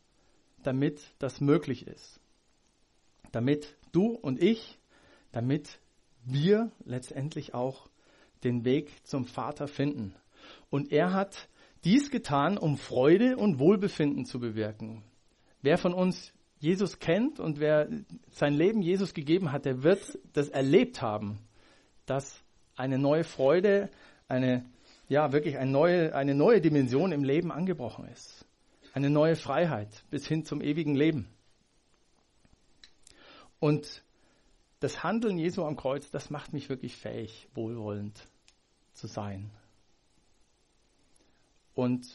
damit 0.64 1.02
das 1.20 1.42
möglich 1.42 1.88
ist. 1.88 2.20
damit 3.32 3.78
du 3.92 4.08
und 4.10 4.42
ich, 4.42 4.78
damit 5.32 5.80
wir 6.24 6.72
letztendlich 6.86 7.54
auch 7.54 7.90
den 8.44 8.66
Weg 8.66 8.92
zum 9.06 9.26
Vater 9.26 9.68
finden. 9.68 10.16
Und 10.70 10.92
er 10.92 11.14
hat 11.14 11.50
dies 11.84 12.12
getan, 12.12 12.58
um 12.58 12.78
Freude 12.78 13.38
und 13.38 13.60
Wohlbefinden 13.60 14.26
zu 14.26 14.40
bewirken. 14.40 15.04
Wer 15.62 15.78
von 15.78 15.94
uns 15.94 16.34
Jesus 16.60 17.00
kennt 17.00 17.40
und 17.40 17.60
wer 17.60 17.90
sein 18.30 18.54
Leben 18.54 18.82
Jesus 18.82 19.14
gegeben 19.14 19.52
hat, 19.52 19.66
der 19.66 19.84
wird 19.84 20.20
das 20.34 20.50
erlebt 20.50 21.02
haben, 21.02 21.40
dass 22.06 22.44
eine 22.76 23.00
neue 23.00 23.24
Freude, 23.24 23.90
eine, 24.28 24.66
ja, 25.08 25.32
wirklich 25.32 25.58
eine 25.58 25.72
neue, 25.72 26.16
eine 26.16 26.36
neue 26.36 26.62
Dimension 26.62 27.12
im 27.12 27.24
Leben 27.24 27.52
angebrochen 27.52 28.06
ist. 28.08 28.46
Eine 28.94 29.10
neue 29.10 29.36
Freiheit 29.36 30.04
bis 30.10 30.28
hin 30.28 30.46
zum 30.46 30.62
ewigen 30.62 30.96
Leben. 30.96 31.28
Und 33.60 34.04
das 34.82 35.04
Handeln 35.04 35.38
Jesu 35.38 35.64
am 35.64 35.78
Kreuz, 35.78 36.10
das 36.10 36.30
macht 36.32 36.54
mich 36.54 36.68
wirklich 36.68 36.96
fähig, 36.96 37.48
wohlwollend 37.54 38.28
zu 38.94 39.08
sein. 39.08 39.52
Und 41.76 42.08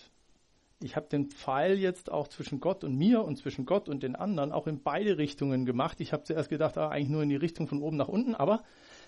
ich 0.82 0.96
habe 0.96 1.06
den 1.06 1.30
Pfeil 1.30 1.78
jetzt 1.78 2.10
auch 2.10 2.28
zwischen 2.28 2.60
Gott 2.60 2.82
und 2.82 2.96
mir 2.96 3.22
und 3.22 3.36
zwischen 3.36 3.66
Gott 3.66 3.88
und 3.88 4.02
den 4.02 4.16
anderen 4.16 4.52
auch 4.52 4.66
in 4.66 4.82
beide 4.82 5.16
Richtungen 5.16 5.64
gemacht. 5.64 6.00
Ich 6.00 6.12
habe 6.12 6.24
zuerst 6.24 6.50
gedacht, 6.50 6.76
ah, 6.76 6.88
eigentlich 6.88 7.08
nur 7.08 7.22
in 7.22 7.28
die 7.28 7.36
Richtung 7.36 7.68
von 7.68 7.80
oben 7.80 7.96
nach 7.96 8.08
unten, 8.08 8.34
aber 8.34 8.64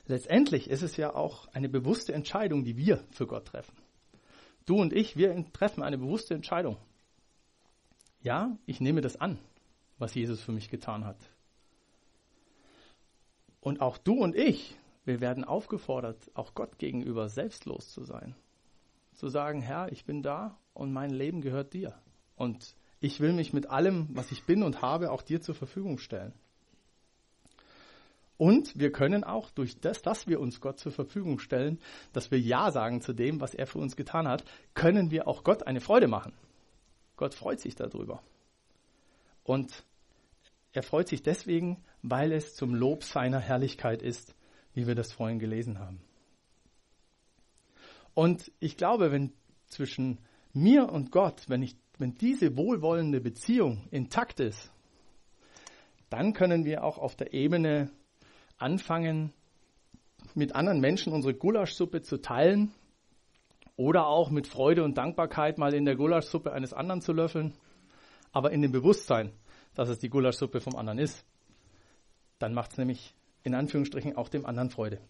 letztendlich 0.06 0.70
ist 0.70 0.82
es 0.82 0.96
ja 0.96 1.14
auch 1.14 1.48
eine 1.48 1.68
bewusste 1.68 2.14
Entscheidung, 2.14 2.64
die 2.64 2.76
wir 2.76 3.04
für 3.10 3.26
Gott 3.26 3.46
treffen. 3.46 3.76
Du 4.66 4.76
und 4.76 4.92
ich, 4.92 5.16
wir 5.16 5.44
treffen 5.52 5.82
eine 5.82 5.98
bewusste 5.98 6.34
Entscheidung. 6.34 6.76
Ja, 8.22 8.56
ich 8.66 8.80
nehme 8.80 9.00
das 9.00 9.20
an, 9.20 9.38
was 9.98 10.14
Jesus 10.14 10.40
für 10.40 10.52
mich 10.52 10.70
getan 10.70 11.04
hat. 11.04 11.18
Und 13.68 13.82
auch 13.82 13.98
du 13.98 14.14
und 14.14 14.34
ich, 14.34 14.78
wir 15.04 15.20
werden 15.20 15.44
aufgefordert, 15.44 16.30
auch 16.32 16.54
Gott 16.54 16.78
gegenüber 16.78 17.28
selbstlos 17.28 17.92
zu 17.92 18.02
sein. 18.02 18.34
Zu 19.12 19.28
sagen, 19.28 19.60
Herr, 19.60 19.92
ich 19.92 20.06
bin 20.06 20.22
da 20.22 20.56
und 20.72 20.90
mein 20.90 21.10
Leben 21.10 21.42
gehört 21.42 21.74
dir. 21.74 21.92
Und 22.34 22.74
ich 23.00 23.20
will 23.20 23.34
mich 23.34 23.52
mit 23.52 23.68
allem, 23.68 24.08
was 24.12 24.32
ich 24.32 24.44
bin 24.44 24.62
und 24.62 24.80
habe, 24.80 25.10
auch 25.10 25.20
dir 25.20 25.42
zur 25.42 25.54
Verfügung 25.54 25.98
stellen. 25.98 26.32
Und 28.38 28.78
wir 28.78 28.90
können 28.90 29.22
auch 29.22 29.50
durch 29.50 29.78
das, 29.78 30.00
dass 30.00 30.26
wir 30.26 30.40
uns 30.40 30.62
Gott 30.62 30.78
zur 30.80 30.92
Verfügung 30.92 31.38
stellen, 31.38 31.78
dass 32.14 32.30
wir 32.30 32.40
Ja 32.40 32.70
sagen 32.70 33.02
zu 33.02 33.12
dem, 33.12 33.38
was 33.42 33.54
er 33.54 33.66
für 33.66 33.80
uns 33.80 33.96
getan 33.96 34.26
hat, 34.26 34.44
können 34.72 35.10
wir 35.10 35.28
auch 35.28 35.44
Gott 35.44 35.66
eine 35.66 35.82
Freude 35.82 36.08
machen. 36.08 36.32
Gott 37.16 37.34
freut 37.34 37.60
sich 37.60 37.74
darüber. 37.74 38.22
Und 39.44 39.84
er 40.72 40.82
freut 40.82 41.08
sich 41.08 41.22
deswegen, 41.22 41.84
weil 42.02 42.32
es 42.32 42.54
zum 42.54 42.74
Lob 42.74 43.04
seiner 43.04 43.40
Herrlichkeit 43.40 44.02
ist, 44.02 44.34
wie 44.74 44.86
wir 44.86 44.94
das 44.94 45.12
vorhin 45.12 45.38
gelesen 45.38 45.78
haben. 45.78 46.00
Und 48.14 48.50
ich 48.60 48.76
glaube, 48.76 49.12
wenn 49.12 49.32
zwischen 49.66 50.18
mir 50.52 50.90
und 50.90 51.12
Gott, 51.12 51.48
wenn, 51.48 51.62
ich, 51.62 51.76
wenn 51.98 52.14
diese 52.14 52.56
wohlwollende 52.56 53.20
Beziehung 53.20 53.86
intakt 53.90 54.40
ist, 54.40 54.72
dann 56.10 56.32
können 56.32 56.64
wir 56.64 56.84
auch 56.84 56.98
auf 56.98 57.16
der 57.16 57.32
Ebene 57.32 57.90
anfangen, 58.56 59.32
mit 60.34 60.54
anderen 60.54 60.80
Menschen 60.80 61.12
unsere 61.12 61.34
Gulaschsuppe 61.34 62.02
zu 62.02 62.20
teilen 62.20 62.72
oder 63.76 64.06
auch 64.06 64.30
mit 64.30 64.46
Freude 64.46 64.84
und 64.84 64.98
Dankbarkeit 64.98 65.58
mal 65.58 65.74
in 65.74 65.84
der 65.84 65.96
Gulaschsuppe 65.96 66.52
eines 66.52 66.72
anderen 66.72 67.00
zu 67.00 67.12
löffeln, 67.12 67.54
aber 68.32 68.50
in 68.50 68.62
dem 68.62 68.72
Bewusstsein, 68.72 69.32
dass 69.74 69.88
es 69.88 69.98
die 69.98 70.08
Gulaschsuppe 70.08 70.60
vom 70.60 70.76
anderen 70.76 70.98
ist. 70.98 71.24
Dann 72.38 72.54
macht 72.54 72.72
es 72.72 72.78
nämlich 72.78 73.14
in 73.42 73.54
Anführungsstrichen 73.54 74.16
auch 74.16 74.28
dem 74.28 74.46
anderen 74.46 74.70
Freude. 74.70 75.00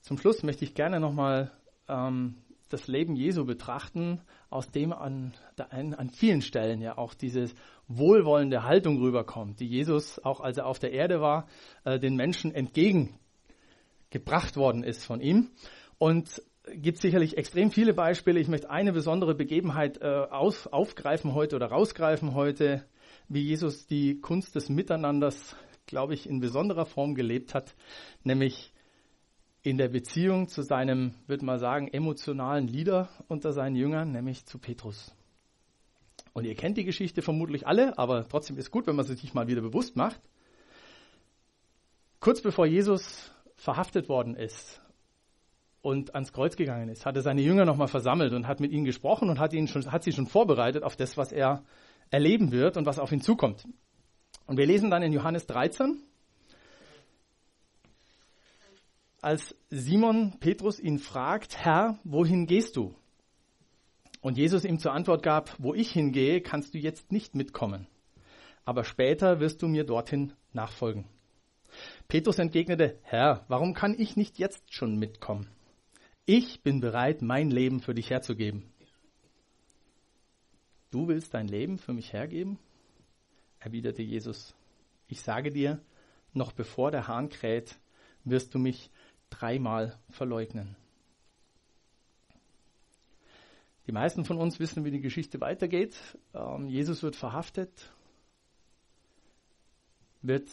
Zum 0.00 0.18
Schluss 0.18 0.42
möchte 0.42 0.64
ich 0.64 0.74
gerne 0.74 1.00
nochmal 1.00 1.52
ähm, 1.88 2.36
das 2.68 2.88
Leben 2.88 3.16
Jesu 3.16 3.44
betrachten, 3.44 4.20
aus 4.50 4.70
dem 4.70 4.92
an, 4.92 5.32
an 5.56 6.10
vielen 6.10 6.42
Stellen 6.42 6.82
ja 6.82 6.98
auch 6.98 7.14
diese 7.14 7.50
wohlwollende 7.88 8.64
Haltung 8.64 8.98
rüberkommt, 8.98 9.60
die 9.60 9.66
Jesus, 9.66 10.18
auch 10.18 10.40
als 10.40 10.58
er 10.58 10.66
auf 10.66 10.78
der 10.78 10.92
Erde 10.92 11.20
war, 11.20 11.46
äh, 11.84 11.98
den 11.98 12.16
Menschen 12.16 12.54
entgegengebracht 12.54 14.56
worden 14.56 14.84
ist 14.84 15.04
von 15.04 15.20
ihm. 15.20 15.50
Und 15.98 16.42
gibt 16.68 16.98
sicherlich 16.98 17.36
extrem 17.36 17.70
viele 17.70 17.94
Beispiele. 17.94 18.40
Ich 18.40 18.48
möchte 18.48 18.70
eine 18.70 18.92
besondere 18.92 19.34
Begebenheit 19.34 20.00
äh, 20.00 20.06
aus, 20.06 20.66
aufgreifen 20.66 21.34
heute 21.34 21.56
oder 21.56 21.66
rausgreifen 21.66 22.34
heute, 22.34 22.84
wie 23.28 23.42
Jesus 23.42 23.86
die 23.86 24.20
Kunst 24.20 24.54
des 24.54 24.68
Miteinanders, 24.68 25.56
glaube 25.86 26.14
ich, 26.14 26.28
in 26.28 26.40
besonderer 26.40 26.86
Form 26.86 27.14
gelebt 27.14 27.54
hat, 27.54 27.74
nämlich 28.22 28.72
in 29.62 29.78
der 29.78 29.88
Beziehung 29.88 30.48
zu 30.48 30.62
seinem, 30.62 31.14
würde 31.26 31.44
man 31.44 31.58
sagen, 31.58 31.88
emotionalen 31.88 32.66
Leader 32.66 33.08
unter 33.28 33.52
seinen 33.52 33.76
Jüngern, 33.76 34.12
nämlich 34.12 34.44
zu 34.44 34.58
Petrus. 34.58 35.14
Und 36.32 36.44
ihr 36.44 36.54
kennt 36.54 36.78
die 36.78 36.84
Geschichte 36.84 37.22
vermutlich 37.22 37.66
alle, 37.66 37.98
aber 37.98 38.26
trotzdem 38.28 38.56
ist 38.56 38.70
gut, 38.70 38.86
wenn 38.86 38.96
man 38.96 39.04
sie 39.04 39.14
sich 39.14 39.34
mal 39.34 39.48
wieder 39.48 39.60
bewusst 39.60 39.96
macht. 39.96 40.20
Kurz 42.20 42.40
bevor 42.40 42.66
Jesus 42.66 43.30
verhaftet 43.56 44.08
worden 44.08 44.34
ist 44.34 44.81
und 45.82 46.14
ans 46.14 46.32
Kreuz 46.32 46.56
gegangen 46.56 46.88
ist, 46.88 47.04
hat 47.04 47.16
er 47.16 47.22
seine 47.22 47.42
Jünger 47.42 47.64
nochmal 47.64 47.88
versammelt 47.88 48.32
und 48.32 48.46
hat 48.46 48.60
mit 48.60 48.72
ihnen 48.72 48.84
gesprochen 48.84 49.28
und 49.28 49.38
hat, 49.38 49.52
ihnen 49.52 49.68
schon, 49.68 49.90
hat 49.90 50.04
sie 50.04 50.12
schon 50.12 50.26
vorbereitet 50.26 50.84
auf 50.84 50.96
das, 50.96 51.16
was 51.16 51.32
er 51.32 51.64
erleben 52.10 52.52
wird 52.52 52.76
und 52.76 52.86
was 52.86 52.98
auf 52.98 53.12
ihn 53.12 53.20
zukommt. 53.20 53.66
Und 54.46 54.56
wir 54.56 54.66
lesen 54.66 54.90
dann 54.90 55.02
in 55.02 55.12
Johannes 55.12 55.46
13, 55.46 56.00
als 59.20 59.54
Simon 59.70 60.38
Petrus 60.40 60.80
ihn 60.80 60.98
fragt, 60.98 61.56
Herr, 61.58 61.98
wohin 62.04 62.46
gehst 62.46 62.76
du? 62.76 62.94
Und 64.20 64.36
Jesus 64.36 64.64
ihm 64.64 64.78
zur 64.78 64.92
Antwort 64.92 65.22
gab, 65.22 65.54
wo 65.58 65.74
ich 65.74 65.90
hingehe, 65.90 66.40
kannst 66.40 66.74
du 66.74 66.78
jetzt 66.78 67.10
nicht 67.10 67.34
mitkommen, 67.34 67.88
aber 68.64 68.84
später 68.84 69.40
wirst 69.40 69.62
du 69.62 69.68
mir 69.68 69.84
dorthin 69.84 70.32
nachfolgen. 70.52 71.06
Petrus 72.06 72.38
entgegnete, 72.38 72.98
Herr, 73.02 73.44
warum 73.48 73.74
kann 73.74 73.98
ich 73.98 74.16
nicht 74.16 74.38
jetzt 74.38 74.72
schon 74.72 74.96
mitkommen? 74.96 75.48
Ich 76.24 76.62
bin 76.62 76.78
bereit, 76.78 77.20
mein 77.20 77.50
Leben 77.50 77.80
für 77.80 77.94
dich 77.94 78.10
herzugeben. 78.10 78.72
Du 80.92 81.08
willst 81.08 81.34
dein 81.34 81.48
Leben 81.48 81.78
für 81.78 81.92
mich 81.92 82.12
hergeben? 82.12 82.58
erwiderte 83.58 84.02
Jesus. 84.02 84.54
Ich 85.08 85.20
sage 85.20 85.50
dir, 85.50 85.80
noch 86.32 86.52
bevor 86.52 86.90
der 86.92 87.08
Hahn 87.08 87.28
kräht, 87.28 87.78
wirst 88.24 88.54
du 88.54 88.60
mich 88.60 88.90
dreimal 89.30 89.98
verleugnen. 90.10 90.76
Die 93.88 93.92
meisten 93.92 94.24
von 94.24 94.38
uns 94.38 94.60
wissen, 94.60 94.84
wie 94.84 94.92
die 94.92 95.00
Geschichte 95.00 95.40
weitergeht. 95.40 95.96
Ähm, 96.34 96.68
Jesus 96.68 97.02
wird 97.02 97.16
verhaftet, 97.16 97.92
wird 100.22 100.48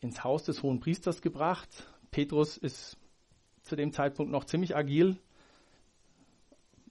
ins 0.00 0.22
Haus 0.22 0.44
des 0.44 0.62
hohen 0.62 0.78
Priesters 0.78 1.20
gebracht. 1.20 1.88
Petrus 2.12 2.56
ist 2.56 2.99
zu 3.70 3.76
dem 3.76 3.92
Zeitpunkt 3.92 4.32
noch 4.32 4.44
ziemlich 4.44 4.76
agil, 4.76 5.16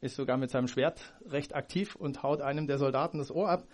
ist 0.01 0.15
sogar 0.15 0.37
mit 0.37 0.49
seinem 0.49 0.69
Schwert 0.69 1.13
recht 1.25 1.53
aktiv 1.53 1.95
und 1.95 2.23
haut 2.23 2.41
einem 2.41 2.67
der 2.67 2.77
Soldaten 2.77 3.17
das 3.17 3.31
Ohr 3.31 3.49
ab 3.49 3.67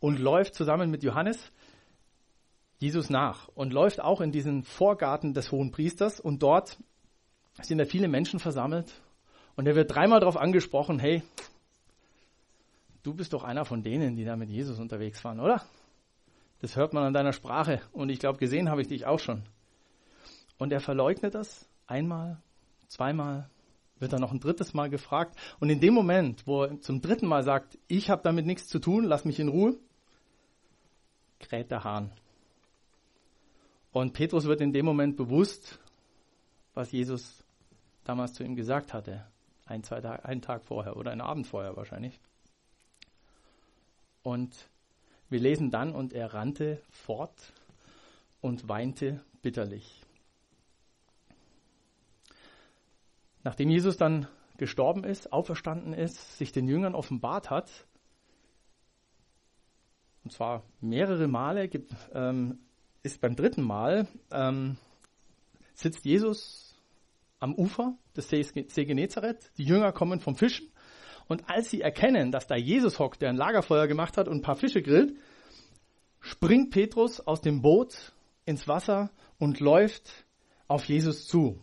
und 0.00 0.18
läuft 0.18 0.54
zusammen 0.54 0.90
mit 0.90 1.02
Johannes 1.02 1.52
Jesus 2.78 3.10
nach 3.10 3.48
und 3.48 3.74
läuft 3.74 4.00
auch 4.00 4.22
in 4.22 4.32
diesen 4.32 4.62
Vorgarten 4.62 5.34
des 5.34 5.52
hohen 5.52 5.70
Priesters 5.70 6.18
und 6.18 6.42
dort 6.42 6.78
sind 7.60 7.76
da 7.76 7.84
viele 7.84 8.08
Menschen 8.08 8.40
versammelt 8.40 8.90
und 9.54 9.66
er 9.66 9.76
wird 9.76 9.94
dreimal 9.94 10.20
darauf 10.20 10.38
angesprochen, 10.38 10.98
hey, 10.98 11.22
du 13.02 13.12
bist 13.12 13.34
doch 13.34 13.44
einer 13.44 13.66
von 13.66 13.82
denen, 13.82 14.16
die 14.16 14.24
da 14.24 14.34
mit 14.34 14.48
Jesus 14.48 14.78
unterwegs 14.78 15.22
waren, 15.24 15.40
oder? 15.40 15.62
Das 16.62 16.74
hört 16.74 16.94
man 16.94 17.04
an 17.04 17.12
deiner 17.12 17.34
Sprache 17.34 17.82
und 17.92 18.08
ich 18.08 18.18
glaube, 18.18 18.38
gesehen 18.38 18.70
habe 18.70 18.80
ich 18.80 18.88
dich 18.88 19.04
auch 19.04 19.18
schon. 19.18 19.42
Und 20.56 20.72
er 20.72 20.80
verleugnet 20.80 21.34
das 21.34 21.69
einmal, 21.90 22.40
zweimal, 22.88 23.50
wird 23.98 24.12
er 24.12 24.18
noch 24.18 24.32
ein 24.32 24.40
drittes 24.40 24.72
Mal 24.72 24.88
gefragt. 24.88 25.36
Und 25.60 25.70
in 25.70 25.80
dem 25.80 25.94
Moment, 25.94 26.46
wo 26.46 26.64
er 26.64 26.80
zum 26.80 27.00
dritten 27.00 27.26
Mal 27.26 27.42
sagt, 27.42 27.78
ich 27.86 28.08
habe 28.10 28.22
damit 28.22 28.46
nichts 28.46 28.68
zu 28.68 28.78
tun, 28.78 29.04
lass 29.04 29.24
mich 29.24 29.38
in 29.38 29.48
Ruhe, 29.48 29.76
kräht 31.38 31.70
der 31.70 31.84
Hahn. 31.84 32.10
Und 33.92 34.12
Petrus 34.12 34.44
wird 34.44 34.60
in 34.60 34.72
dem 34.72 34.86
Moment 34.86 35.16
bewusst, 35.16 35.80
was 36.74 36.92
Jesus 36.92 37.44
damals 38.04 38.34
zu 38.34 38.44
ihm 38.44 38.54
gesagt 38.54 38.94
hatte. 38.94 39.26
Ein, 39.66 39.82
zwei 39.82 40.00
Tage, 40.00 40.24
einen 40.24 40.42
Tag 40.42 40.64
vorher 40.64 40.96
oder 40.96 41.10
einen 41.10 41.20
Abend 41.20 41.46
vorher 41.46 41.76
wahrscheinlich. 41.76 42.18
Und 44.22 44.68
wir 45.28 45.40
lesen 45.40 45.70
dann, 45.70 45.94
und 45.94 46.12
er 46.12 46.34
rannte 46.34 46.82
fort 46.90 47.52
und 48.40 48.68
weinte 48.68 49.22
bitterlich. 49.42 50.02
Nachdem 53.42 53.70
Jesus 53.70 53.96
dann 53.96 54.28
gestorben 54.58 55.04
ist, 55.04 55.32
auferstanden 55.32 55.94
ist, 55.94 56.38
sich 56.38 56.52
den 56.52 56.68
Jüngern 56.68 56.94
offenbart 56.94 57.50
hat. 57.50 57.86
Und 60.22 60.32
zwar 60.32 60.64
mehrere 60.80 61.28
Male, 61.28 61.70
ähm, 62.12 62.58
ist 63.02 63.20
beim 63.22 63.36
dritten 63.36 63.62
Mal, 63.62 64.06
ähm, 64.30 64.76
sitzt 65.72 66.04
Jesus 66.04 66.78
am 67.38 67.54
Ufer 67.54 67.96
des 68.14 68.28
See 68.28 68.84
Genezareth. 68.84 69.50
Die 69.56 69.64
Jünger 69.64 69.92
kommen 69.92 70.20
vom 70.20 70.36
Fischen. 70.36 70.68
Und 71.26 71.48
als 71.48 71.70
sie 71.70 71.80
erkennen, 71.80 72.32
dass 72.32 72.46
da 72.46 72.56
Jesus 72.56 72.98
hockt, 72.98 73.22
der 73.22 73.30
ein 73.30 73.36
Lagerfeuer 73.36 73.86
gemacht 73.86 74.18
hat 74.18 74.28
und 74.28 74.38
ein 74.38 74.42
paar 74.42 74.56
Fische 74.56 74.82
grillt, 74.82 75.16
springt 76.20 76.70
Petrus 76.70 77.20
aus 77.20 77.40
dem 77.40 77.62
Boot 77.62 78.12
ins 78.44 78.68
Wasser 78.68 79.10
und 79.38 79.60
läuft 79.60 80.26
auf 80.68 80.84
Jesus 80.84 81.26
zu. 81.26 81.62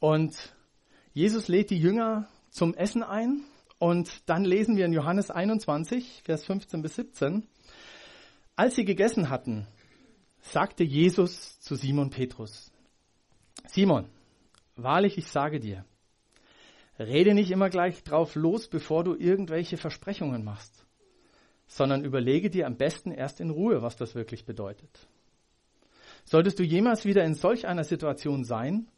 Und 0.00 0.54
Jesus 1.12 1.48
lädt 1.48 1.70
die 1.70 1.78
Jünger 1.78 2.28
zum 2.50 2.74
Essen 2.74 3.02
ein. 3.02 3.44
Und 3.78 4.28
dann 4.28 4.44
lesen 4.44 4.76
wir 4.76 4.86
in 4.86 4.92
Johannes 4.92 5.30
21, 5.30 6.22
Vers 6.24 6.44
15 6.44 6.82
bis 6.82 6.96
17. 6.96 7.46
Als 8.56 8.74
sie 8.74 8.84
gegessen 8.84 9.28
hatten, 9.28 9.66
sagte 10.40 10.82
Jesus 10.82 11.60
zu 11.60 11.76
Simon 11.76 12.10
Petrus, 12.10 12.72
Simon, 13.66 14.08
wahrlich, 14.74 15.18
ich 15.18 15.26
sage 15.28 15.60
dir, 15.60 15.84
rede 16.98 17.34
nicht 17.34 17.50
immer 17.50 17.70
gleich 17.70 18.02
drauf 18.02 18.34
los, 18.34 18.68
bevor 18.68 19.04
du 19.04 19.14
irgendwelche 19.14 19.76
Versprechungen 19.76 20.42
machst, 20.42 20.84
sondern 21.68 22.04
überlege 22.04 22.50
dir 22.50 22.66
am 22.66 22.76
besten 22.76 23.12
erst 23.12 23.40
in 23.40 23.50
Ruhe, 23.50 23.82
was 23.82 23.96
das 23.96 24.14
wirklich 24.14 24.44
bedeutet. 24.44 25.06
Solltest 26.24 26.58
du 26.58 26.64
jemals 26.64 27.04
wieder 27.04 27.24
in 27.24 27.34
solch 27.34 27.66
einer 27.66 27.84
Situation 27.84 28.44
sein 28.44 28.88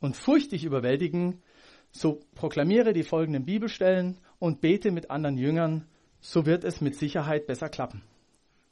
und 0.00 0.16
Furcht 0.16 0.52
dich 0.52 0.64
überwältigen, 0.64 1.42
so 1.90 2.20
proklamiere 2.34 2.92
die 2.92 3.02
folgenden 3.02 3.44
Bibelstellen 3.44 4.18
und 4.38 4.60
bete 4.60 4.90
mit 4.90 5.10
anderen 5.10 5.38
Jüngern, 5.38 5.86
so 6.20 6.46
wird 6.46 6.64
es 6.64 6.80
mit 6.80 6.96
Sicherheit 6.96 7.46
besser 7.46 7.68
klappen. 7.68 8.02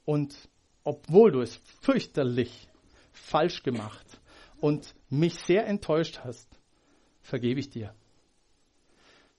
Und 0.04 0.48
obwohl 0.82 1.32
du 1.32 1.40
es 1.40 1.56
fürchterlich 1.80 2.68
falsch 3.12 3.62
gemacht 3.62 4.20
und 4.60 4.94
mich 5.08 5.34
sehr 5.34 5.66
enttäuscht 5.66 6.20
hast, 6.24 6.58
vergebe 7.22 7.60
ich 7.60 7.70
dir. 7.70 7.94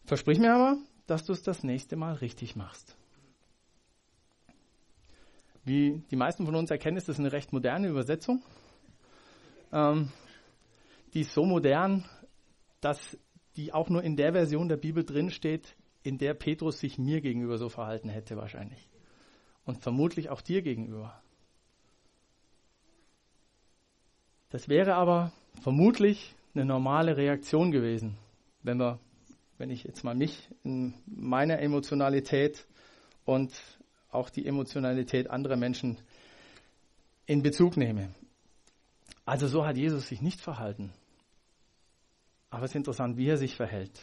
Versprich 0.06 0.40
mir 0.40 0.54
aber, 0.54 0.78
dass 1.08 1.26
du 1.26 1.34
es 1.34 1.44
das 1.44 1.64
nächste 1.64 1.96
Mal 1.96 2.16
richtig 2.16 2.56
machst. 2.56 2.96
Wie 5.64 6.04
die 6.12 6.16
meisten 6.16 6.46
von 6.46 6.56
uns 6.56 6.70
erkennen, 6.70 6.98
ist 6.98 7.10
das 7.10 7.20
eine 7.20 7.32
recht 7.32 7.52
moderne 7.52 7.88
Übersetzung. 7.88 8.44
Ähm, 9.72 10.12
die 11.16 11.22
ist 11.22 11.34
so 11.34 11.46
modern, 11.46 12.04
dass 12.82 13.18
die 13.56 13.74
auch 13.74 13.90
nur 13.90 14.04
in 14.04 14.18
der 14.18 14.34
Version 14.34 14.68
der 14.68 14.76
Bibel 14.76 15.06
drin 15.06 15.32
steht, 15.32 15.76
in 16.04 16.18
der 16.18 16.34
Petrus 16.34 16.80
sich 16.80 17.00
mir 17.00 17.22
gegenüber 17.22 17.58
so 17.58 17.70
verhalten 17.70 18.10
hätte 18.10 18.36
wahrscheinlich. 18.36 18.90
Und 19.64 19.82
vermutlich 19.82 20.30
auch 20.30 20.42
dir 20.42 20.62
gegenüber. 20.62 21.20
Das 24.50 24.68
wäre 24.68 24.96
aber 24.96 25.32
vermutlich 25.62 26.36
eine 26.54 26.66
normale 26.66 27.18
Reaktion 27.18 27.72
gewesen, 27.72 28.18
wenn 28.62 28.78
wir, 28.78 29.00
wenn 29.58 29.70
ich 29.70 29.86
jetzt 29.86 30.04
mal 30.04 30.16
mich 30.16 30.50
in 30.64 30.94
meiner 31.06 31.60
Emotionalität 31.60 32.68
und 33.24 33.54
auch 34.12 34.30
die 34.30 34.46
Emotionalität 34.46 35.30
anderer 35.30 35.56
Menschen 35.56 35.98
in 37.26 37.42
Bezug 37.42 37.78
nehme. 37.78 38.14
Also 39.26 39.48
so 39.48 39.66
hat 39.66 39.78
Jesus 39.78 40.08
sich 40.08 40.22
nicht 40.22 40.40
verhalten. 40.40 40.94
Aber 42.56 42.64
es 42.64 42.72
ist 42.72 42.76
interessant, 42.76 43.18
wie 43.18 43.28
er 43.28 43.36
sich 43.36 43.54
verhält. 43.54 44.00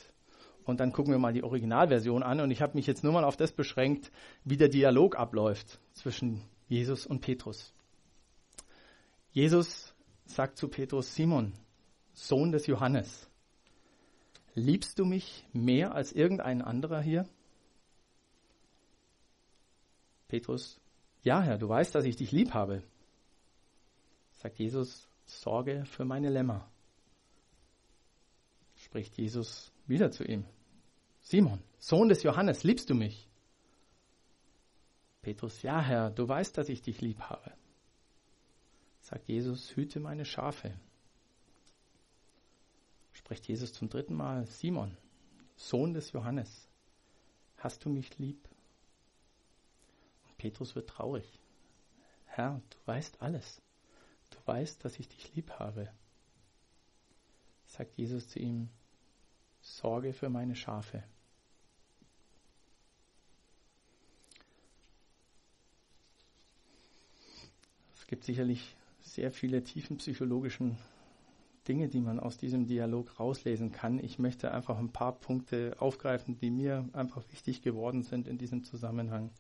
Und 0.65 0.79
dann 0.79 0.93
gucken 0.93 1.11
wir 1.11 1.19
mal 1.19 1.33
die 1.33 1.43
Originalversion 1.43 2.23
an. 2.23 2.39
Und 2.39 2.51
ich 2.51 2.61
habe 2.61 2.75
mich 2.75 2.87
jetzt 2.87 3.03
nur 3.03 3.15
mal 3.15 3.25
auf 3.25 3.39
das 3.39 3.51
beschränkt, 3.51 4.13
wie 4.45 4.59
der 4.59 4.69
Dialog 4.69 5.17
abläuft 5.17 5.81
zwischen 5.95 6.43
Jesus 6.69 7.07
und 7.07 7.23
Petrus. 7.23 7.73
Jesus 9.31 9.95
sagt 10.27 10.59
zu 10.59 10.69
Petrus, 10.69 11.15
Simon, 11.15 11.55
Sohn 12.13 12.53
des 12.53 12.67
Johannes, 12.67 13.27
liebst 14.55 14.99
du 14.99 15.07
mich 15.07 15.47
mehr 15.55 15.95
als 15.95 16.13
irgendein 16.13 16.61
anderer 16.61 17.01
hier? 17.01 17.27
Petrus, 20.29 20.79
ja 21.23 21.41
Herr, 21.41 21.57
du 21.57 21.71
weißt, 21.71 21.95
dass 21.95 22.05
ich 22.05 22.17
dich 22.17 22.33
lieb 22.33 22.53
habe. 22.53 22.83
Sagt 24.33 24.59
Jesus, 24.59 25.09
sorge 25.25 25.87
für 25.87 26.05
meine 26.05 26.29
Lämmer 26.29 26.71
spricht 28.93 29.17
Jesus 29.17 29.73
wieder 29.87 30.11
zu 30.11 30.23
ihm. 30.23 30.45
Simon, 31.23 31.63
Sohn 31.79 32.11
des 32.11 32.25
Johannes, 32.25 32.63
liebst 32.63 32.91
du 32.91 32.95
mich? 32.95 33.27
Petrus, 35.23 35.63
ja 35.63 35.81
Herr, 35.81 36.11
du 36.11 36.29
weißt, 36.29 36.59
dass 36.59 36.69
ich 36.69 36.83
dich 36.83 37.01
lieb 37.01 37.19
habe. 37.21 37.55
Sagt 39.01 39.29
Jesus, 39.29 39.75
hüte 39.75 39.99
meine 39.99 40.27
Schafe. 40.27 40.79
Spricht 43.15 43.49
Jesus 43.49 43.73
zum 43.73 43.89
dritten 43.89 44.13
Mal, 44.13 44.45
Simon, 44.45 44.99
Sohn 45.57 45.95
des 45.95 46.13
Johannes, 46.13 46.69
hast 47.57 47.87
du 47.87 47.89
mich 47.89 48.19
lieb? 48.19 48.47
Und 50.29 50.37
Petrus 50.37 50.75
wird 50.75 50.91
traurig. 50.91 51.41
Herr, 52.27 52.61
du 52.69 52.77
weißt 52.85 53.23
alles. 53.23 53.63
Du 54.29 54.37
weißt, 54.45 54.85
dass 54.85 54.99
ich 54.99 55.09
dich 55.09 55.35
lieb 55.35 55.51
habe. 55.53 55.91
Sagt 57.65 57.97
Jesus 57.97 58.29
zu 58.29 58.39
ihm, 58.39 58.69
sorge 59.63 60.13
für 60.13 60.29
meine 60.29 60.57
Schafe. 60.57 61.03
Es 67.95 68.07
gibt 68.07 68.25
sicherlich 68.25 68.77
sehr 69.01 69.33
viele 69.33 69.65
tiefenpsychologischen 69.65 70.77
Dinge, 71.69 71.89
die 71.89 72.01
man 72.01 72.19
aus 72.19 72.37
diesem 72.37 72.67
Dialog 72.67 73.19
rauslesen 73.21 73.71
kann. 73.73 73.99
Ich 73.99 74.19
möchte 74.19 74.53
einfach 74.53 74.79
ein 74.79 74.93
paar 74.93 75.13
Punkte 75.13 75.77
aufgreifen, 75.79 76.37
die 76.37 76.51
mir 76.51 76.89
einfach 76.93 77.23
wichtig 77.31 77.63
geworden 77.63 78.03
sind 78.03 78.27
in 78.27 78.37
diesem 78.37 78.65
Zusammenhang. 78.65 79.31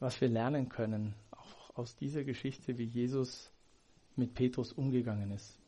Was 0.00 0.20
wir 0.20 0.28
lernen 0.28 0.68
können, 0.68 1.14
auch 1.30 1.76
aus 1.76 1.96
dieser 1.96 2.24
Geschichte, 2.24 2.76
wie 2.76 2.84
Jesus 2.84 3.52
mit 4.16 4.34
Petrus 4.34 4.72
umgegangen 4.72 5.30
ist. 5.30 5.58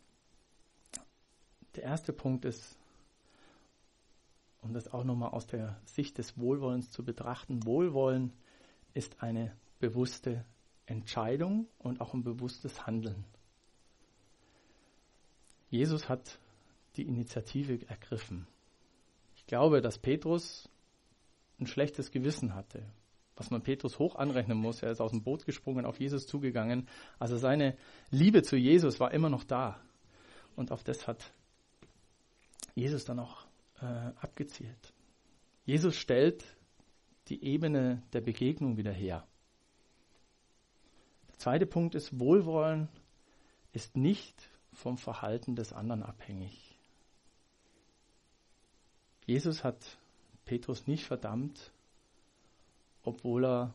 Der 1.77 1.85
erste 1.85 2.13
Punkt 2.13 2.45
ist, 2.45 2.79
um 4.63 4.73
das 4.73 4.93
auch 4.93 5.05
nochmal 5.05 5.31
aus 5.31 5.47
der 5.47 5.79
Sicht 5.85 6.19
des 6.19 6.39
Wohlwollens 6.39 6.91
zu 6.91 7.05
betrachten, 7.05 7.65
Wohlwollen 7.67 8.33
ist 8.95 9.23
eine 9.23 9.55
bewusste 9.79 10.45
Entscheidung 10.87 11.67
und 11.79 12.01
auch 12.01 12.15
ein 12.15 12.25
bewusstes 12.25 12.87
Handeln. 12.87 13.25
Jesus 15.69 16.09
hat 16.09 16.39
die 16.97 17.07
Initiative 17.07 17.87
ergriffen. 17.89 18.47
Ich 19.37 19.47
glaube, 19.47 19.81
dass 19.83 19.99
Petrus 19.99 20.69
ein 21.61 21.67
schlechtes 21.67 22.11
Gewissen 22.11 22.55
hatte, 22.55 22.83
was 23.37 23.51
man 23.51 23.63
Petrus 23.63 23.99
hoch 23.99 24.17
anrechnen 24.17 24.57
muss. 24.57 24.83
Er 24.83 24.91
ist 24.91 25.01
aus 25.01 25.11
dem 25.11 25.23
Boot 25.23 25.45
gesprungen, 25.45 25.85
auf 25.85 26.01
Jesus 26.01 26.27
zugegangen. 26.27 26.89
Also 27.19 27.37
seine 27.37 27.77
Liebe 28.11 28.43
zu 28.43 28.57
Jesus 28.57 28.99
war 28.99 29.13
immer 29.13 29.29
noch 29.29 29.45
da. 29.45 29.81
Und 30.55 30.73
auf 30.73 30.83
das 30.85 31.07
hat 31.07 31.33
Jesus 32.77 33.05
dann 33.07 33.19
auch 33.19 33.47
äh, 33.81 33.87
abgezielt. 34.21 34.95
Jesus 35.65 35.97
stellt 35.97 36.45
die 37.29 37.43
Ebene 37.43 38.03
der 38.13 38.21
Begegnung 38.21 38.77
wieder 38.77 38.93
her. 38.93 39.27
Der 41.29 41.39
zweite 41.39 41.67
Punkt 41.67 41.95
ist, 41.95 42.21
Wohlwollen 42.21 42.89
ist 43.73 43.97
nicht 43.97 44.49
vom 44.73 44.99
Verhalten 44.99 45.57
des 45.57 45.73
anderen 45.73 46.03
abhängig. 46.03 46.79
Jesus 49.25 49.65
hat 49.65 49.99
Petrus 50.45 50.87
nicht 50.87 51.05
verdammt, 51.05 51.73
obwohl 53.03 53.45
er 53.45 53.75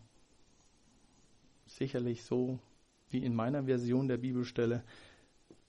sicherlich 1.66 2.24
so 2.24 2.60
wie 3.10 3.24
in 3.24 3.36
meiner 3.36 3.64
Version 3.64 4.08
der 4.08 4.18
Bibelstelle 4.18 4.84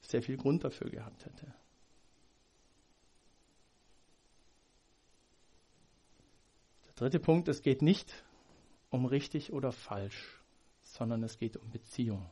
sehr 0.03 0.23
viel 0.23 0.37
Grund 0.37 0.65
dafür 0.65 0.91
gehabt 0.91 1.25
hätte. 1.25 1.53
Dritter 7.03 7.19
Punkt, 7.19 7.49
es 7.49 7.63
geht 7.63 7.83
nicht 7.83 8.15
um 8.89 9.07
richtig 9.07 9.53
oder 9.53 9.73
falsch, 9.73 10.41
sondern 10.85 11.25
es 11.25 11.37
geht 11.37 11.57
um 11.57 11.69
Beziehung. 11.69 12.31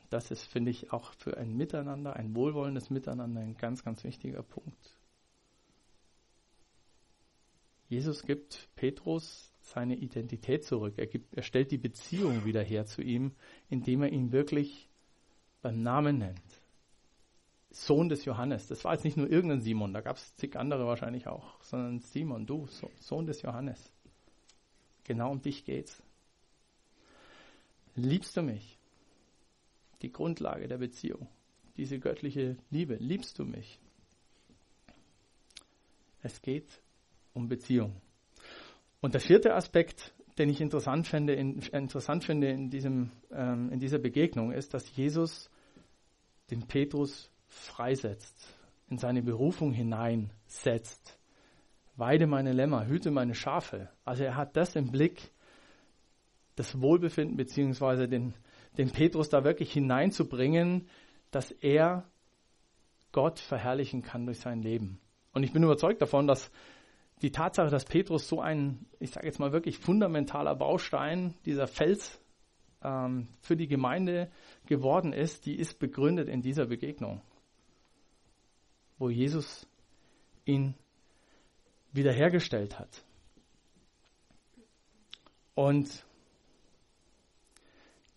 Und 0.00 0.12
das 0.12 0.30
ist, 0.30 0.44
finde 0.44 0.70
ich, 0.70 0.92
auch 0.92 1.12
für 1.14 1.36
ein 1.36 1.56
Miteinander, 1.56 2.14
ein 2.14 2.36
wohlwollendes 2.36 2.88
Miteinander 2.88 3.40
ein 3.40 3.56
ganz, 3.56 3.82
ganz 3.82 4.04
wichtiger 4.04 4.44
Punkt. 4.44 4.96
Jesus 7.88 8.22
gibt 8.22 8.68
Petrus 8.76 9.52
seine 9.60 9.96
Identität 9.96 10.64
zurück. 10.64 10.94
Er, 10.96 11.08
gibt, 11.08 11.34
er 11.34 11.42
stellt 11.42 11.72
die 11.72 11.78
Beziehung 11.78 12.44
wieder 12.44 12.62
her 12.62 12.86
zu 12.86 13.02
ihm, 13.02 13.32
indem 13.68 14.02
er 14.02 14.12
ihn 14.12 14.30
wirklich 14.30 14.88
beim 15.62 15.82
Namen 15.82 16.18
nennt. 16.18 16.62
Sohn 17.76 18.08
des 18.08 18.24
Johannes. 18.24 18.68
Das 18.68 18.84
war 18.84 18.94
jetzt 18.94 19.04
nicht 19.04 19.18
nur 19.18 19.30
irgendein 19.30 19.60
Simon, 19.60 19.92
da 19.92 20.00
gab 20.00 20.16
es 20.16 20.34
zig 20.36 20.56
andere 20.56 20.86
wahrscheinlich 20.86 21.26
auch, 21.26 21.62
sondern 21.62 22.00
Simon, 22.00 22.46
du, 22.46 22.66
Sohn 23.00 23.26
des 23.26 23.42
Johannes. 23.42 23.92
Genau 25.04 25.30
um 25.30 25.42
dich 25.42 25.64
geht's. 25.64 26.02
Liebst 27.94 28.36
du 28.36 28.42
mich? 28.42 28.78
Die 30.02 30.10
Grundlage 30.10 30.68
der 30.68 30.78
Beziehung, 30.78 31.28
diese 31.76 31.98
göttliche 31.98 32.56
Liebe. 32.70 32.94
Liebst 32.96 33.38
du 33.38 33.44
mich? 33.44 33.78
Es 36.22 36.40
geht 36.42 36.80
um 37.34 37.48
Beziehung. 37.48 38.00
Und 39.00 39.14
der 39.14 39.20
vierte 39.20 39.54
Aspekt, 39.54 40.14
den 40.38 40.48
ich 40.48 40.60
interessant 40.60 41.06
finde 41.06 41.34
in, 41.34 41.58
interessant 41.58 42.24
finde 42.24 42.48
in, 42.48 42.70
diesem, 42.70 43.10
ähm, 43.30 43.70
in 43.70 43.80
dieser 43.80 43.98
Begegnung, 43.98 44.52
ist, 44.52 44.74
dass 44.74 44.96
Jesus 44.96 45.50
den 46.50 46.66
Petrus 46.66 47.30
freisetzt, 47.56 48.54
in 48.88 48.98
seine 48.98 49.22
Berufung 49.22 49.72
hineinsetzt. 49.72 51.18
Weide 51.96 52.26
meine 52.26 52.52
Lämmer, 52.52 52.86
hüte 52.86 53.10
meine 53.10 53.34
Schafe. 53.34 53.88
Also 54.04 54.24
er 54.24 54.36
hat 54.36 54.56
das 54.56 54.76
im 54.76 54.90
Blick, 54.90 55.32
das 56.54 56.80
Wohlbefinden 56.80 57.36
beziehungsweise 57.36 58.08
den, 58.08 58.34
den 58.78 58.90
Petrus 58.90 59.28
da 59.28 59.44
wirklich 59.44 59.72
hineinzubringen, 59.72 60.88
dass 61.30 61.50
er 61.50 62.04
Gott 63.12 63.38
verherrlichen 63.38 64.02
kann 64.02 64.26
durch 64.26 64.40
sein 64.40 64.62
Leben. 64.62 65.00
Und 65.32 65.42
ich 65.42 65.52
bin 65.52 65.62
überzeugt 65.62 66.02
davon, 66.02 66.26
dass 66.26 66.50
die 67.22 67.32
Tatsache, 67.32 67.70
dass 67.70 67.86
Petrus 67.86 68.28
so 68.28 68.40
ein, 68.40 68.86
ich 69.00 69.10
sage 69.10 69.26
jetzt 69.26 69.38
mal 69.38 69.52
wirklich 69.52 69.78
fundamentaler 69.78 70.54
Baustein, 70.54 71.34
dieser 71.46 71.66
Fels 71.66 72.20
ähm, 72.82 73.28
für 73.40 73.56
die 73.56 73.68
Gemeinde 73.68 74.30
geworden 74.66 75.12
ist, 75.12 75.46
die 75.46 75.56
ist 75.56 75.78
begründet 75.78 76.28
in 76.28 76.42
dieser 76.42 76.66
Begegnung, 76.66 77.22
wo 78.98 79.10
Jesus 79.10 79.66
ihn 80.44 80.74
wiederhergestellt 81.92 82.78
hat. 82.78 83.04
Und 85.54 86.04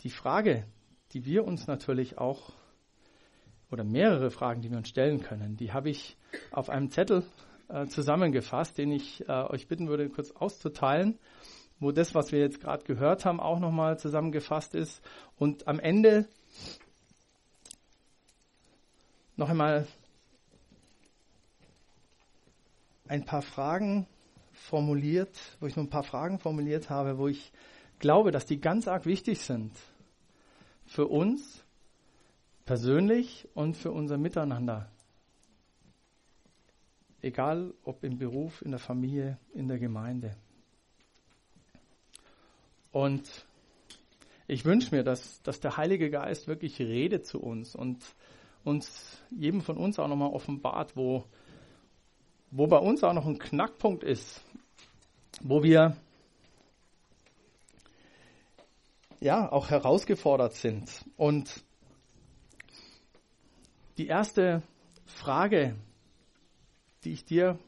die 0.04 0.10
Frage, 0.10 0.66
die 1.14 1.26
wir 1.26 1.46
uns 1.46 1.68
natürlich 1.68 2.18
auch, 2.18 2.54
oder 3.72 3.84
mehrere 3.84 4.32
Fragen, 4.32 4.62
die 4.62 4.70
wir 4.70 4.78
uns 4.78 4.90
stellen 4.90 5.22
können, 5.22 5.56
die 5.56 5.72
habe 5.72 5.90
ich 5.90 6.18
auf 6.52 6.70
einem 6.70 6.90
Zettel 6.92 7.24
äh, 7.70 7.86
zusammengefasst, 7.88 8.78
den 8.78 8.92
ich 8.92 9.28
äh, 9.28 9.32
euch 9.32 9.68
bitten 9.68 9.88
würde, 9.88 10.10
kurz 10.10 10.32
auszuteilen, 10.32 11.20
wo 11.80 11.92
das, 11.92 12.14
was 12.16 12.32
wir 12.32 12.40
jetzt 12.40 12.60
gerade 12.60 12.84
gehört 12.84 13.26
haben, 13.26 13.40
auch 13.40 13.60
nochmal 13.60 13.98
zusammengefasst 13.98 14.76
ist. 14.76 15.02
Und 15.38 15.68
am 15.68 15.80
Ende 15.80 16.28
noch 19.38 19.50
einmal 19.50 19.88
ein 23.10 23.26
paar 23.26 23.42
Fragen 23.42 24.08
formuliert, 24.54 25.38
wo 25.60 25.68
ich 25.68 25.76
nur 25.76 25.86
ein 25.86 25.90
paar 25.90 26.04
Fragen 26.04 26.40
formuliert 26.40 26.90
habe, 26.90 27.18
wo 27.18 27.28
ich 27.28 27.52
glaube, 28.00 28.32
dass 28.32 28.46
die 28.46 28.62
ganz 28.62 28.88
arg 28.88 29.06
wichtig 29.06 29.40
sind 29.40 29.74
für 30.86 31.08
uns 31.08 31.66
persönlich 32.66 33.50
und 33.54 33.76
für 33.76 33.92
unser 33.92 34.18
Miteinander 34.18 34.90
egal 37.22 37.74
ob 37.84 38.04
im 38.04 38.18
Beruf, 38.18 38.62
in 38.62 38.72
der 38.72 38.80
Familie, 38.80 39.38
in 39.54 39.68
der 39.68 39.80
Gemeinde. 39.80 40.36
Und 42.92 43.46
ich 44.48 44.66
wünsche 44.66 44.96
mir, 44.96 45.04
dass, 45.04 45.42
dass 45.44 45.60
der 45.60 45.78
Heilige 45.78 46.10
Geist 46.10 46.48
wirklich 46.48 46.80
redet 46.80 47.26
zu 47.26 47.40
uns 47.40 47.76
und 47.76 48.04
uns, 48.64 49.22
jedem 49.30 49.62
von 49.62 49.78
uns 49.78 50.00
auch 50.00 50.08
nochmal 50.08 50.32
offenbart, 50.32 50.96
wo, 50.96 51.26
wo 52.52 52.68
bei 52.68 52.78
uns 52.78 53.04
auch 53.04 53.14
noch 53.14 53.26
ein 53.26 53.40
Knackpunkt 53.40 54.04
ist, 54.04 54.42
wo 55.42 55.64
wir 55.64 55.96
ja 59.20 59.52
auch 59.52 59.70
herausgefordert 59.70 60.54
sind. 60.54 61.06
Und 61.18 61.64
die 63.98 64.08
erste 64.08 64.64
Frage, 65.06 65.76
die 67.04 67.12
ich 67.12 67.26
dir 67.26 67.60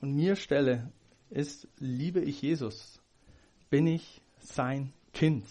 und 0.00 0.14
mir 0.14 0.36
stelle, 0.36 0.92
ist, 1.30 1.68
liebe 1.78 2.20
ich 2.20 2.40
Jesus? 2.42 3.00
Bin 3.70 3.86
ich 3.86 4.22
sein 4.38 4.92
Kind? 5.12 5.46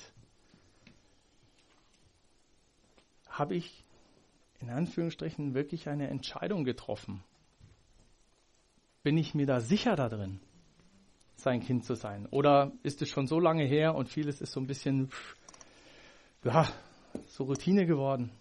Habe 3.27 3.55
ich 3.55 3.83
in 4.59 4.69
Anführungsstrichen 4.69 5.53
wirklich 5.53 5.89
eine 5.89 6.07
Entscheidung 6.07 6.63
getroffen? 6.63 7.23
Bin 9.03 9.17
ich 9.17 9.35
mir 9.35 9.45
da 9.45 9.59
sicher 9.59 9.97
da 9.97 10.07
drin, 10.07 10.39
sein 11.35 11.59
Kind 11.59 11.83
zu 11.83 11.95
sein? 11.95 12.25
Oder 12.27 12.71
ist 12.83 13.01
es 13.01 13.09
schon 13.09 13.27
so 13.27 13.37
lange 13.37 13.65
her 13.65 13.95
und 13.95 14.07
vieles 14.07 14.39
ist 14.39 14.53
so 14.53 14.61
ein 14.61 14.67
bisschen, 14.67 15.11
ja, 16.45 16.67
so 17.27 17.43
Routine 17.43 17.85
geworden? 17.85 18.31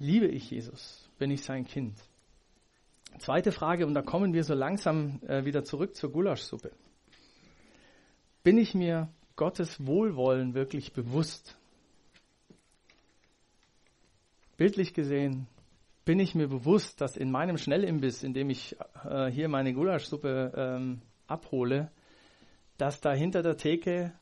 Liebe 0.00 0.26
ich 0.26 0.50
Jesus? 0.50 1.08
Bin 1.18 1.30
ich 1.30 1.44
sein 1.44 1.64
Kind? 1.64 1.96
Zweite 3.18 3.52
Frage, 3.52 3.86
und 3.86 3.94
da 3.94 4.02
kommen 4.02 4.32
wir 4.32 4.42
so 4.42 4.54
langsam 4.54 5.20
äh, 5.28 5.44
wieder 5.44 5.62
zurück 5.62 5.94
zur 5.94 6.10
Gulaschsuppe. 6.10 6.72
Bin 8.42 8.58
ich 8.58 8.74
mir 8.74 9.08
Gottes 9.36 9.86
Wohlwollen 9.86 10.54
wirklich 10.54 10.92
bewusst? 10.92 11.56
Bildlich 14.56 14.94
gesehen, 14.94 15.46
bin 16.04 16.18
ich 16.18 16.34
mir 16.34 16.48
bewusst, 16.48 17.00
dass 17.00 17.16
in 17.16 17.30
meinem 17.30 17.58
Schnellimbiss, 17.58 18.22
in 18.22 18.34
dem 18.34 18.50
ich 18.50 18.76
äh, 19.04 19.26
hier 19.26 19.48
meine 19.48 19.72
Gulaschsuppe 19.72 20.52
ähm, 20.56 21.02
abhole, 21.26 21.90
dass 22.78 23.00
da 23.00 23.12
hinter 23.12 23.42
der 23.42 23.56
Theke 23.56 24.12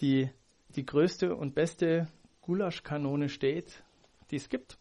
die, 0.00 0.28
die 0.76 0.84
größte 0.84 1.34
und 1.34 1.54
beste 1.54 2.08
Gulaschkanone 2.42 3.28
steht 3.28 3.82
die 4.30 4.36
es 4.36 4.48
gibt. 4.48 4.78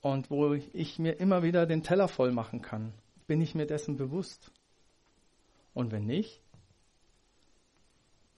Und 0.00 0.30
wo 0.30 0.52
ich 0.52 0.98
mir 0.98 1.12
immer 1.18 1.42
wieder 1.42 1.66
den 1.66 1.82
Teller 1.82 2.08
voll 2.08 2.30
machen 2.30 2.60
kann, 2.60 2.92
bin 3.26 3.40
ich 3.40 3.54
mir 3.54 3.66
dessen 3.66 3.96
bewusst. 3.96 4.52
Und 5.72 5.90
wenn 5.92 6.06
nicht, 6.06 6.40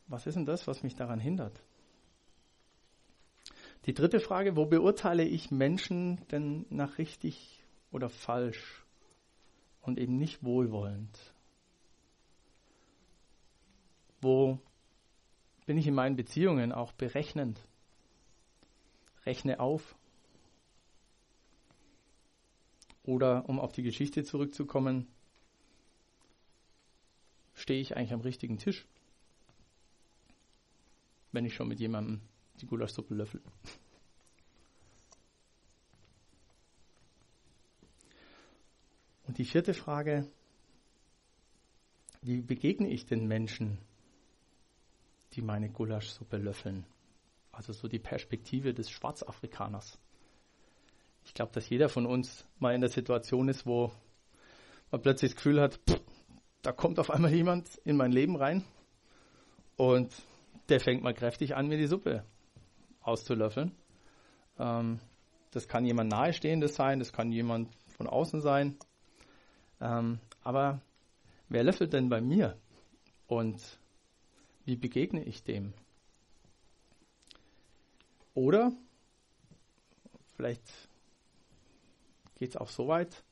was 0.06 0.26
ist 0.26 0.36
denn 0.36 0.46
das, 0.46 0.66
was 0.66 0.82
mich 0.82 0.94
daran 0.94 1.18
hindert? 1.18 1.60
Die 3.86 3.94
dritte 3.94 4.20
Frage, 4.20 4.56
wo 4.56 4.66
beurteile 4.66 5.24
ich 5.24 5.50
Menschen 5.50 6.26
denn 6.28 6.66
nach 6.70 6.98
richtig 6.98 7.62
oder 7.92 8.08
falsch 8.08 8.84
und 9.80 9.98
eben 9.98 10.18
nicht 10.18 10.42
wohlwollend? 10.42 11.32
Wo 14.20 14.58
bin 15.66 15.78
ich 15.78 15.86
in 15.86 15.94
meinen 15.94 16.16
Beziehungen 16.16 16.72
auch 16.72 16.92
berechnend? 16.92 17.60
rechne 19.26 19.60
auf. 19.60 19.96
Oder 23.02 23.48
um 23.48 23.60
auf 23.60 23.72
die 23.72 23.82
Geschichte 23.82 24.24
zurückzukommen, 24.24 25.06
stehe 27.54 27.80
ich 27.80 27.96
eigentlich 27.96 28.12
am 28.12 28.20
richtigen 28.20 28.58
Tisch, 28.58 28.86
wenn 31.32 31.44
ich 31.44 31.54
schon 31.54 31.68
mit 31.68 31.78
jemandem 31.78 32.20
die 32.60 32.66
Gulaschsuppe 32.66 33.14
löffel. 33.14 33.42
Und 39.26 39.38
die 39.38 39.44
vierte 39.44 39.74
Frage, 39.74 40.30
wie 42.22 42.40
begegne 42.40 42.88
ich 42.88 43.06
den 43.06 43.26
Menschen, 43.26 43.78
die 45.32 45.42
meine 45.42 45.68
Gulaschsuppe 45.68 46.36
löffeln? 46.36 46.86
Also 47.52 47.72
so 47.72 47.88
die 47.88 47.98
Perspektive 47.98 48.74
des 48.74 48.90
Schwarzafrikaners. 48.90 49.98
Ich 51.24 51.34
glaube, 51.34 51.52
dass 51.52 51.68
jeder 51.68 51.88
von 51.88 52.06
uns 52.06 52.46
mal 52.58 52.74
in 52.74 52.80
der 52.80 52.90
Situation 52.90 53.48
ist, 53.48 53.66
wo 53.66 53.90
man 54.90 55.02
plötzlich 55.02 55.32
das 55.32 55.36
Gefühl 55.36 55.60
hat, 55.60 55.80
pff, 55.88 56.00
da 56.62 56.72
kommt 56.72 56.98
auf 56.98 57.10
einmal 57.10 57.32
jemand 57.32 57.76
in 57.84 57.96
mein 57.96 58.12
Leben 58.12 58.36
rein 58.36 58.64
und 59.76 60.12
der 60.68 60.80
fängt 60.80 61.02
mal 61.02 61.14
kräftig 61.14 61.56
an, 61.56 61.68
mir 61.68 61.78
die 61.78 61.86
Suppe 61.86 62.24
auszulöffeln. 63.06 63.72
Ähm, 64.58 65.00
das 65.50 65.68
kann 65.68 65.86
jemand 65.86 66.10
Nahestehendes 66.10 66.74
sein, 66.74 66.98
das 66.98 67.12
kann 67.12 67.32
jemand 67.32 67.74
von 67.96 68.06
außen 68.06 68.40
sein. 68.40 68.76
Ähm, 69.80 70.18
aber 70.42 70.80
wer 71.48 71.64
löffelt 71.64 71.92
denn 71.92 72.08
bei 72.08 72.20
mir? 72.20 72.56
Und 73.26 73.60
wie 74.64 74.76
begegne 74.76 75.24
ich 75.24 75.44
dem? 75.44 75.72
Oder 78.34 78.72
vielleicht 80.34 80.62
geht 82.34 82.50
es 82.50 82.56
auch 82.56 82.68
so 82.68 82.86
weit, 82.86 83.24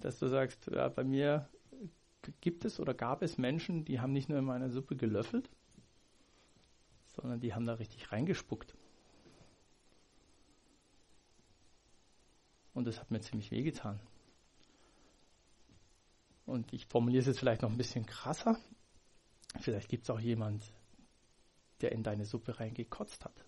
dass 0.00 0.18
du 0.18 0.26
sagst, 0.26 0.66
ja, 0.66 0.88
bei 0.88 1.04
mir 1.04 1.48
gibt 2.40 2.64
es 2.64 2.80
oder 2.80 2.94
gab 2.94 3.22
es 3.22 3.38
Menschen, 3.38 3.84
die 3.84 4.00
haben 4.00 4.12
nicht 4.12 4.28
nur 4.28 4.38
in 4.38 4.44
meiner 4.44 4.70
Suppe 4.70 4.96
gelöffelt, 4.96 5.48
sondern 7.06 7.40
die 7.40 7.54
haben 7.54 7.66
da 7.66 7.74
richtig 7.74 8.10
reingespuckt. 8.10 8.74
Und 12.74 12.86
das 12.86 12.98
hat 13.00 13.10
mir 13.10 13.20
ziemlich 13.20 13.50
wehgetan. 13.50 14.00
Und 16.44 16.72
ich 16.72 16.86
formuliere 16.86 17.20
es 17.20 17.26
jetzt 17.26 17.38
vielleicht 17.38 17.62
noch 17.62 17.70
ein 17.70 17.78
bisschen 17.78 18.04
krasser. 18.04 18.58
Vielleicht 19.60 19.88
gibt 19.88 20.04
es 20.04 20.10
auch 20.10 20.20
jemand, 20.20 20.64
der 21.80 21.92
in 21.92 22.02
deine 22.02 22.24
Suppe 22.24 22.58
reingekotzt 22.58 23.24
hat. 23.24 23.44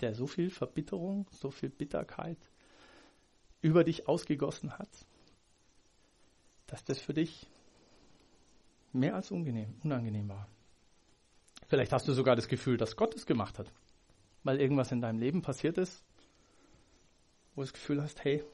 Der 0.00 0.14
so 0.14 0.26
viel 0.26 0.50
Verbitterung, 0.50 1.26
so 1.30 1.50
viel 1.50 1.70
Bitterkeit 1.70 2.38
über 3.62 3.84
dich 3.84 4.08
ausgegossen 4.08 4.78
hat, 4.78 4.88
dass 6.66 6.84
das 6.84 7.00
für 7.00 7.14
dich 7.14 7.46
mehr 8.92 9.14
als 9.14 9.30
unangenehm, 9.30 9.74
unangenehm 9.82 10.28
war. 10.28 10.48
Vielleicht 11.68 11.92
hast 11.92 12.08
du 12.08 12.12
sogar 12.12 12.36
das 12.36 12.48
Gefühl, 12.48 12.76
dass 12.76 12.96
Gott 12.96 13.14
es 13.14 13.26
gemacht 13.26 13.58
hat, 13.58 13.72
weil 14.42 14.60
irgendwas 14.60 14.90
in 14.92 15.00
deinem 15.00 15.18
Leben 15.18 15.42
passiert 15.42 15.78
ist, 15.78 16.02
wo 17.54 17.62
du 17.62 17.66
das 17.66 17.72
Gefühl 17.72 18.02
hast, 18.02 18.24
hey, 18.24 18.44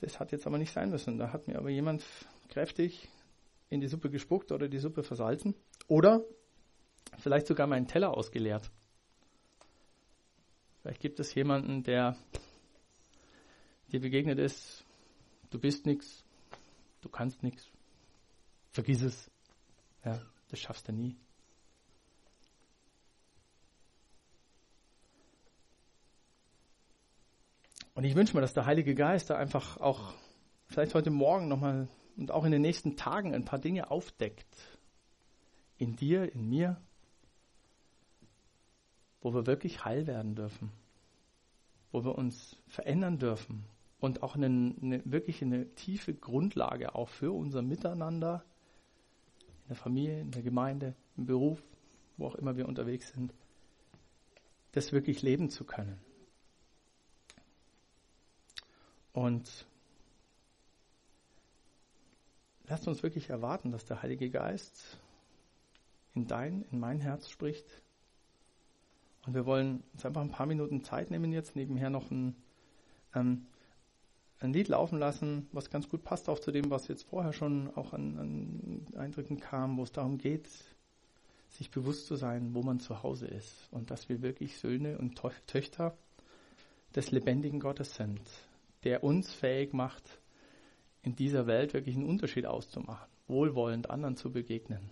das 0.00 0.18
hat 0.18 0.32
jetzt 0.32 0.46
aber 0.46 0.58
nicht 0.58 0.72
sein 0.72 0.90
müssen. 0.90 1.18
Da 1.18 1.32
hat 1.32 1.46
mir 1.46 1.58
aber 1.58 1.70
jemand 1.70 2.04
kräftig 2.48 3.08
in 3.70 3.80
die 3.80 3.88
Suppe 3.88 4.10
gespuckt 4.10 4.52
oder 4.52 4.68
die 4.68 4.78
Suppe 4.78 5.02
versalzen. 5.02 5.54
Oder 5.88 6.24
vielleicht 7.18 7.46
sogar 7.46 7.66
meinen 7.66 7.86
Teller 7.86 8.16
ausgeleert. 8.16 8.70
Vielleicht 10.80 11.00
gibt 11.00 11.20
es 11.20 11.34
jemanden, 11.34 11.84
der 11.84 12.16
dir 13.92 14.00
begegnet 14.00 14.38
ist, 14.38 14.84
du 15.50 15.58
bist 15.60 15.86
nichts, 15.86 16.24
du 17.02 17.08
kannst 17.08 17.42
nichts, 17.42 17.70
vergiss 18.70 19.02
es. 19.02 19.30
Ja, 20.04 20.20
das 20.48 20.58
schaffst 20.58 20.88
du 20.88 20.92
nie. 20.92 21.16
Und 27.94 28.04
ich 28.04 28.14
wünsche 28.14 28.34
mir, 28.34 28.40
dass 28.40 28.54
der 28.54 28.66
Heilige 28.66 28.94
Geist 28.94 29.28
da 29.30 29.36
einfach 29.36 29.76
auch 29.78 30.14
vielleicht 30.66 30.94
heute 30.94 31.10
Morgen 31.10 31.48
nochmal 31.48 31.88
und 32.16 32.30
auch 32.30 32.44
in 32.44 32.52
den 32.52 32.62
nächsten 32.62 32.96
Tagen 32.96 33.34
ein 33.34 33.44
paar 33.44 33.58
Dinge 33.58 33.90
aufdeckt. 33.90 34.46
In 35.76 35.96
dir, 35.96 36.32
in 36.32 36.48
mir, 36.48 36.80
wo 39.20 39.34
wir 39.34 39.46
wirklich 39.46 39.84
heil 39.84 40.06
werden 40.06 40.34
dürfen, 40.34 40.70
wo 41.90 42.04
wir 42.04 42.16
uns 42.16 42.56
verändern 42.66 43.18
dürfen 43.18 43.64
und 44.00 44.22
auch 44.22 44.36
eine, 44.36 44.46
eine, 44.46 45.02
wirklich 45.04 45.42
eine 45.42 45.74
tiefe 45.74 46.14
Grundlage 46.14 46.94
auch 46.94 47.08
für 47.08 47.32
unser 47.32 47.62
Miteinander 47.62 48.44
in 49.62 49.68
der 49.68 49.76
Familie, 49.76 50.20
in 50.20 50.30
der 50.30 50.42
Gemeinde, 50.42 50.94
im 51.16 51.26
Beruf, 51.26 51.62
wo 52.16 52.26
auch 52.26 52.34
immer 52.36 52.56
wir 52.56 52.68
unterwegs 52.68 53.12
sind, 53.12 53.34
das 54.72 54.92
wirklich 54.92 55.22
leben 55.22 55.50
zu 55.50 55.64
können. 55.64 55.98
Und 59.12 59.66
lasst 62.66 62.88
uns 62.88 63.02
wirklich 63.02 63.30
erwarten, 63.30 63.70
dass 63.70 63.84
der 63.84 64.02
Heilige 64.02 64.30
Geist 64.30 64.98
in 66.14 66.26
dein, 66.26 66.64
in 66.70 66.80
mein 66.80 67.00
Herz 67.00 67.28
spricht. 67.28 67.66
Und 69.26 69.34
wir 69.34 69.46
wollen 69.46 69.82
uns 69.92 70.04
einfach 70.04 70.22
ein 70.22 70.30
paar 70.30 70.46
Minuten 70.46 70.82
Zeit 70.82 71.10
nehmen 71.10 71.32
jetzt, 71.32 71.54
nebenher 71.54 71.90
noch 71.90 72.10
ein, 72.10 72.34
ähm, 73.14 73.46
ein 74.40 74.52
Lied 74.52 74.68
laufen 74.68 74.98
lassen, 74.98 75.48
was 75.52 75.70
ganz 75.70 75.88
gut 75.88 76.02
passt 76.02 76.28
auch 76.28 76.40
zu 76.40 76.50
dem, 76.50 76.70
was 76.70 76.88
jetzt 76.88 77.04
vorher 77.04 77.32
schon 77.32 77.72
auch 77.76 77.92
an, 77.92 78.18
an 78.18 78.86
Eindrücken 78.96 79.38
kam, 79.38 79.76
wo 79.76 79.84
es 79.84 79.92
darum 79.92 80.18
geht, 80.18 80.48
sich 81.50 81.70
bewusst 81.70 82.06
zu 82.06 82.16
sein, 82.16 82.54
wo 82.54 82.62
man 82.62 82.80
zu 82.80 83.02
Hause 83.02 83.26
ist 83.26 83.68
und 83.70 83.90
dass 83.90 84.08
wir 84.08 84.22
wirklich 84.22 84.58
Söhne 84.58 84.98
und 84.98 85.20
Töchter 85.46 85.96
des 86.96 87.10
lebendigen 87.10 87.60
Gottes 87.60 87.94
sind, 87.94 88.20
der 88.84 89.04
uns 89.04 89.32
fähig 89.32 89.72
macht, 89.72 90.20
in 91.02 91.16
dieser 91.16 91.46
Welt 91.46 91.74
wirklich 91.74 91.96
einen 91.96 92.08
Unterschied 92.08 92.46
auszumachen, 92.46 93.08
wohlwollend 93.26 93.90
anderen 93.90 94.16
zu 94.16 94.32
begegnen. 94.32 94.90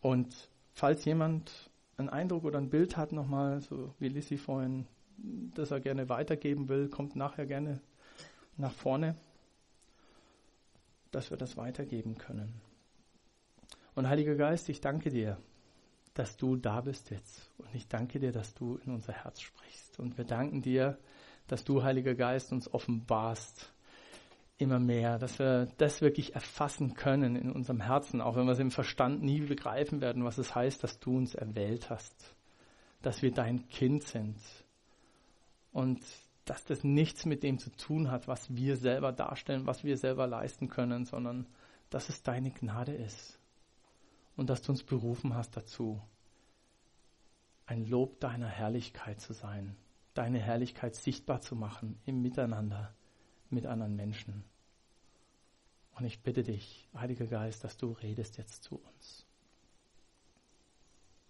Und 0.00 0.48
falls 0.72 1.04
jemand 1.04 1.70
einen 1.96 2.08
Eindruck 2.08 2.44
oder 2.44 2.58
ein 2.58 2.70
Bild 2.70 2.96
hat, 2.96 3.12
nochmal, 3.12 3.60
so 3.60 3.94
wie 3.98 4.08
Lissy 4.08 4.38
vorhin, 4.38 4.86
das 5.54 5.70
er 5.70 5.80
gerne 5.80 6.08
weitergeben 6.08 6.68
will, 6.68 6.88
kommt 6.88 7.16
nachher 7.16 7.46
gerne 7.46 7.80
nach 8.56 8.72
vorne, 8.72 9.16
dass 11.10 11.30
wir 11.30 11.36
das 11.36 11.56
weitergeben 11.56 12.16
können. 12.16 12.60
Und 13.94 14.08
Heiliger 14.08 14.36
Geist, 14.36 14.68
ich 14.68 14.80
danke 14.80 15.10
dir, 15.10 15.36
dass 16.14 16.36
du 16.36 16.56
da 16.56 16.80
bist 16.80 17.10
jetzt. 17.10 17.50
Und 17.58 17.74
ich 17.74 17.88
danke 17.88 18.18
dir, 18.18 18.32
dass 18.32 18.54
du 18.54 18.78
in 18.84 18.92
unser 18.92 19.12
Herz 19.12 19.40
sprichst. 19.40 19.98
Und 19.98 20.16
wir 20.16 20.24
danken 20.24 20.62
dir, 20.62 20.98
dass 21.50 21.64
du, 21.64 21.82
Heiliger 21.82 22.14
Geist, 22.14 22.52
uns 22.52 22.72
offenbarst 22.72 23.72
immer 24.56 24.78
mehr, 24.78 25.18
dass 25.18 25.38
wir 25.38 25.66
das 25.78 26.00
wirklich 26.00 26.34
erfassen 26.34 26.94
können 26.94 27.34
in 27.34 27.50
unserem 27.50 27.80
Herzen, 27.80 28.20
auch 28.20 28.36
wenn 28.36 28.44
wir 28.44 28.52
es 28.52 28.58
im 28.60 28.70
Verstand 28.70 29.22
nie 29.22 29.40
begreifen 29.40 30.00
werden, 30.00 30.24
was 30.24 30.38
es 30.38 30.54
heißt, 30.54 30.84
dass 30.84 31.00
du 31.00 31.16
uns 31.16 31.34
erwählt 31.34 31.90
hast, 31.90 32.36
dass 33.02 33.22
wir 33.22 33.32
dein 33.32 33.66
Kind 33.68 34.04
sind 34.04 34.36
und 35.72 36.00
dass 36.44 36.64
das 36.64 36.84
nichts 36.84 37.26
mit 37.26 37.42
dem 37.42 37.58
zu 37.58 37.70
tun 37.70 38.10
hat, 38.10 38.28
was 38.28 38.54
wir 38.54 38.76
selber 38.76 39.12
darstellen, 39.12 39.66
was 39.66 39.82
wir 39.82 39.96
selber 39.96 40.26
leisten 40.28 40.68
können, 40.68 41.04
sondern 41.04 41.46
dass 41.88 42.10
es 42.10 42.22
deine 42.22 42.52
Gnade 42.52 42.92
ist 42.92 43.40
und 44.36 44.50
dass 44.50 44.62
du 44.62 44.72
uns 44.72 44.84
berufen 44.84 45.34
hast 45.34 45.56
dazu, 45.56 46.00
ein 47.66 47.86
Lob 47.86 48.20
deiner 48.20 48.48
Herrlichkeit 48.48 49.20
zu 49.20 49.32
sein 49.32 49.76
deine 50.20 50.38
Herrlichkeit 50.38 50.94
sichtbar 50.94 51.40
zu 51.40 51.56
machen 51.56 51.98
im 52.04 52.20
Miteinander 52.20 52.94
mit 53.48 53.64
anderen 53.64 53.96
Menschen. 53.96 54.44
Und 55.92 56.04
ich 56.04 56.22
bitte 56.22 56.42
dich, 56.42 56.90
Heiliger 56.94 57.26
Geist, 57.26 57.64
dass 57.64 57.78
du 57.78 57.92
redest 57.92 58.36
jetzt 58.36 58.62
zu 58.64 58.76
uns. 58.76 59.26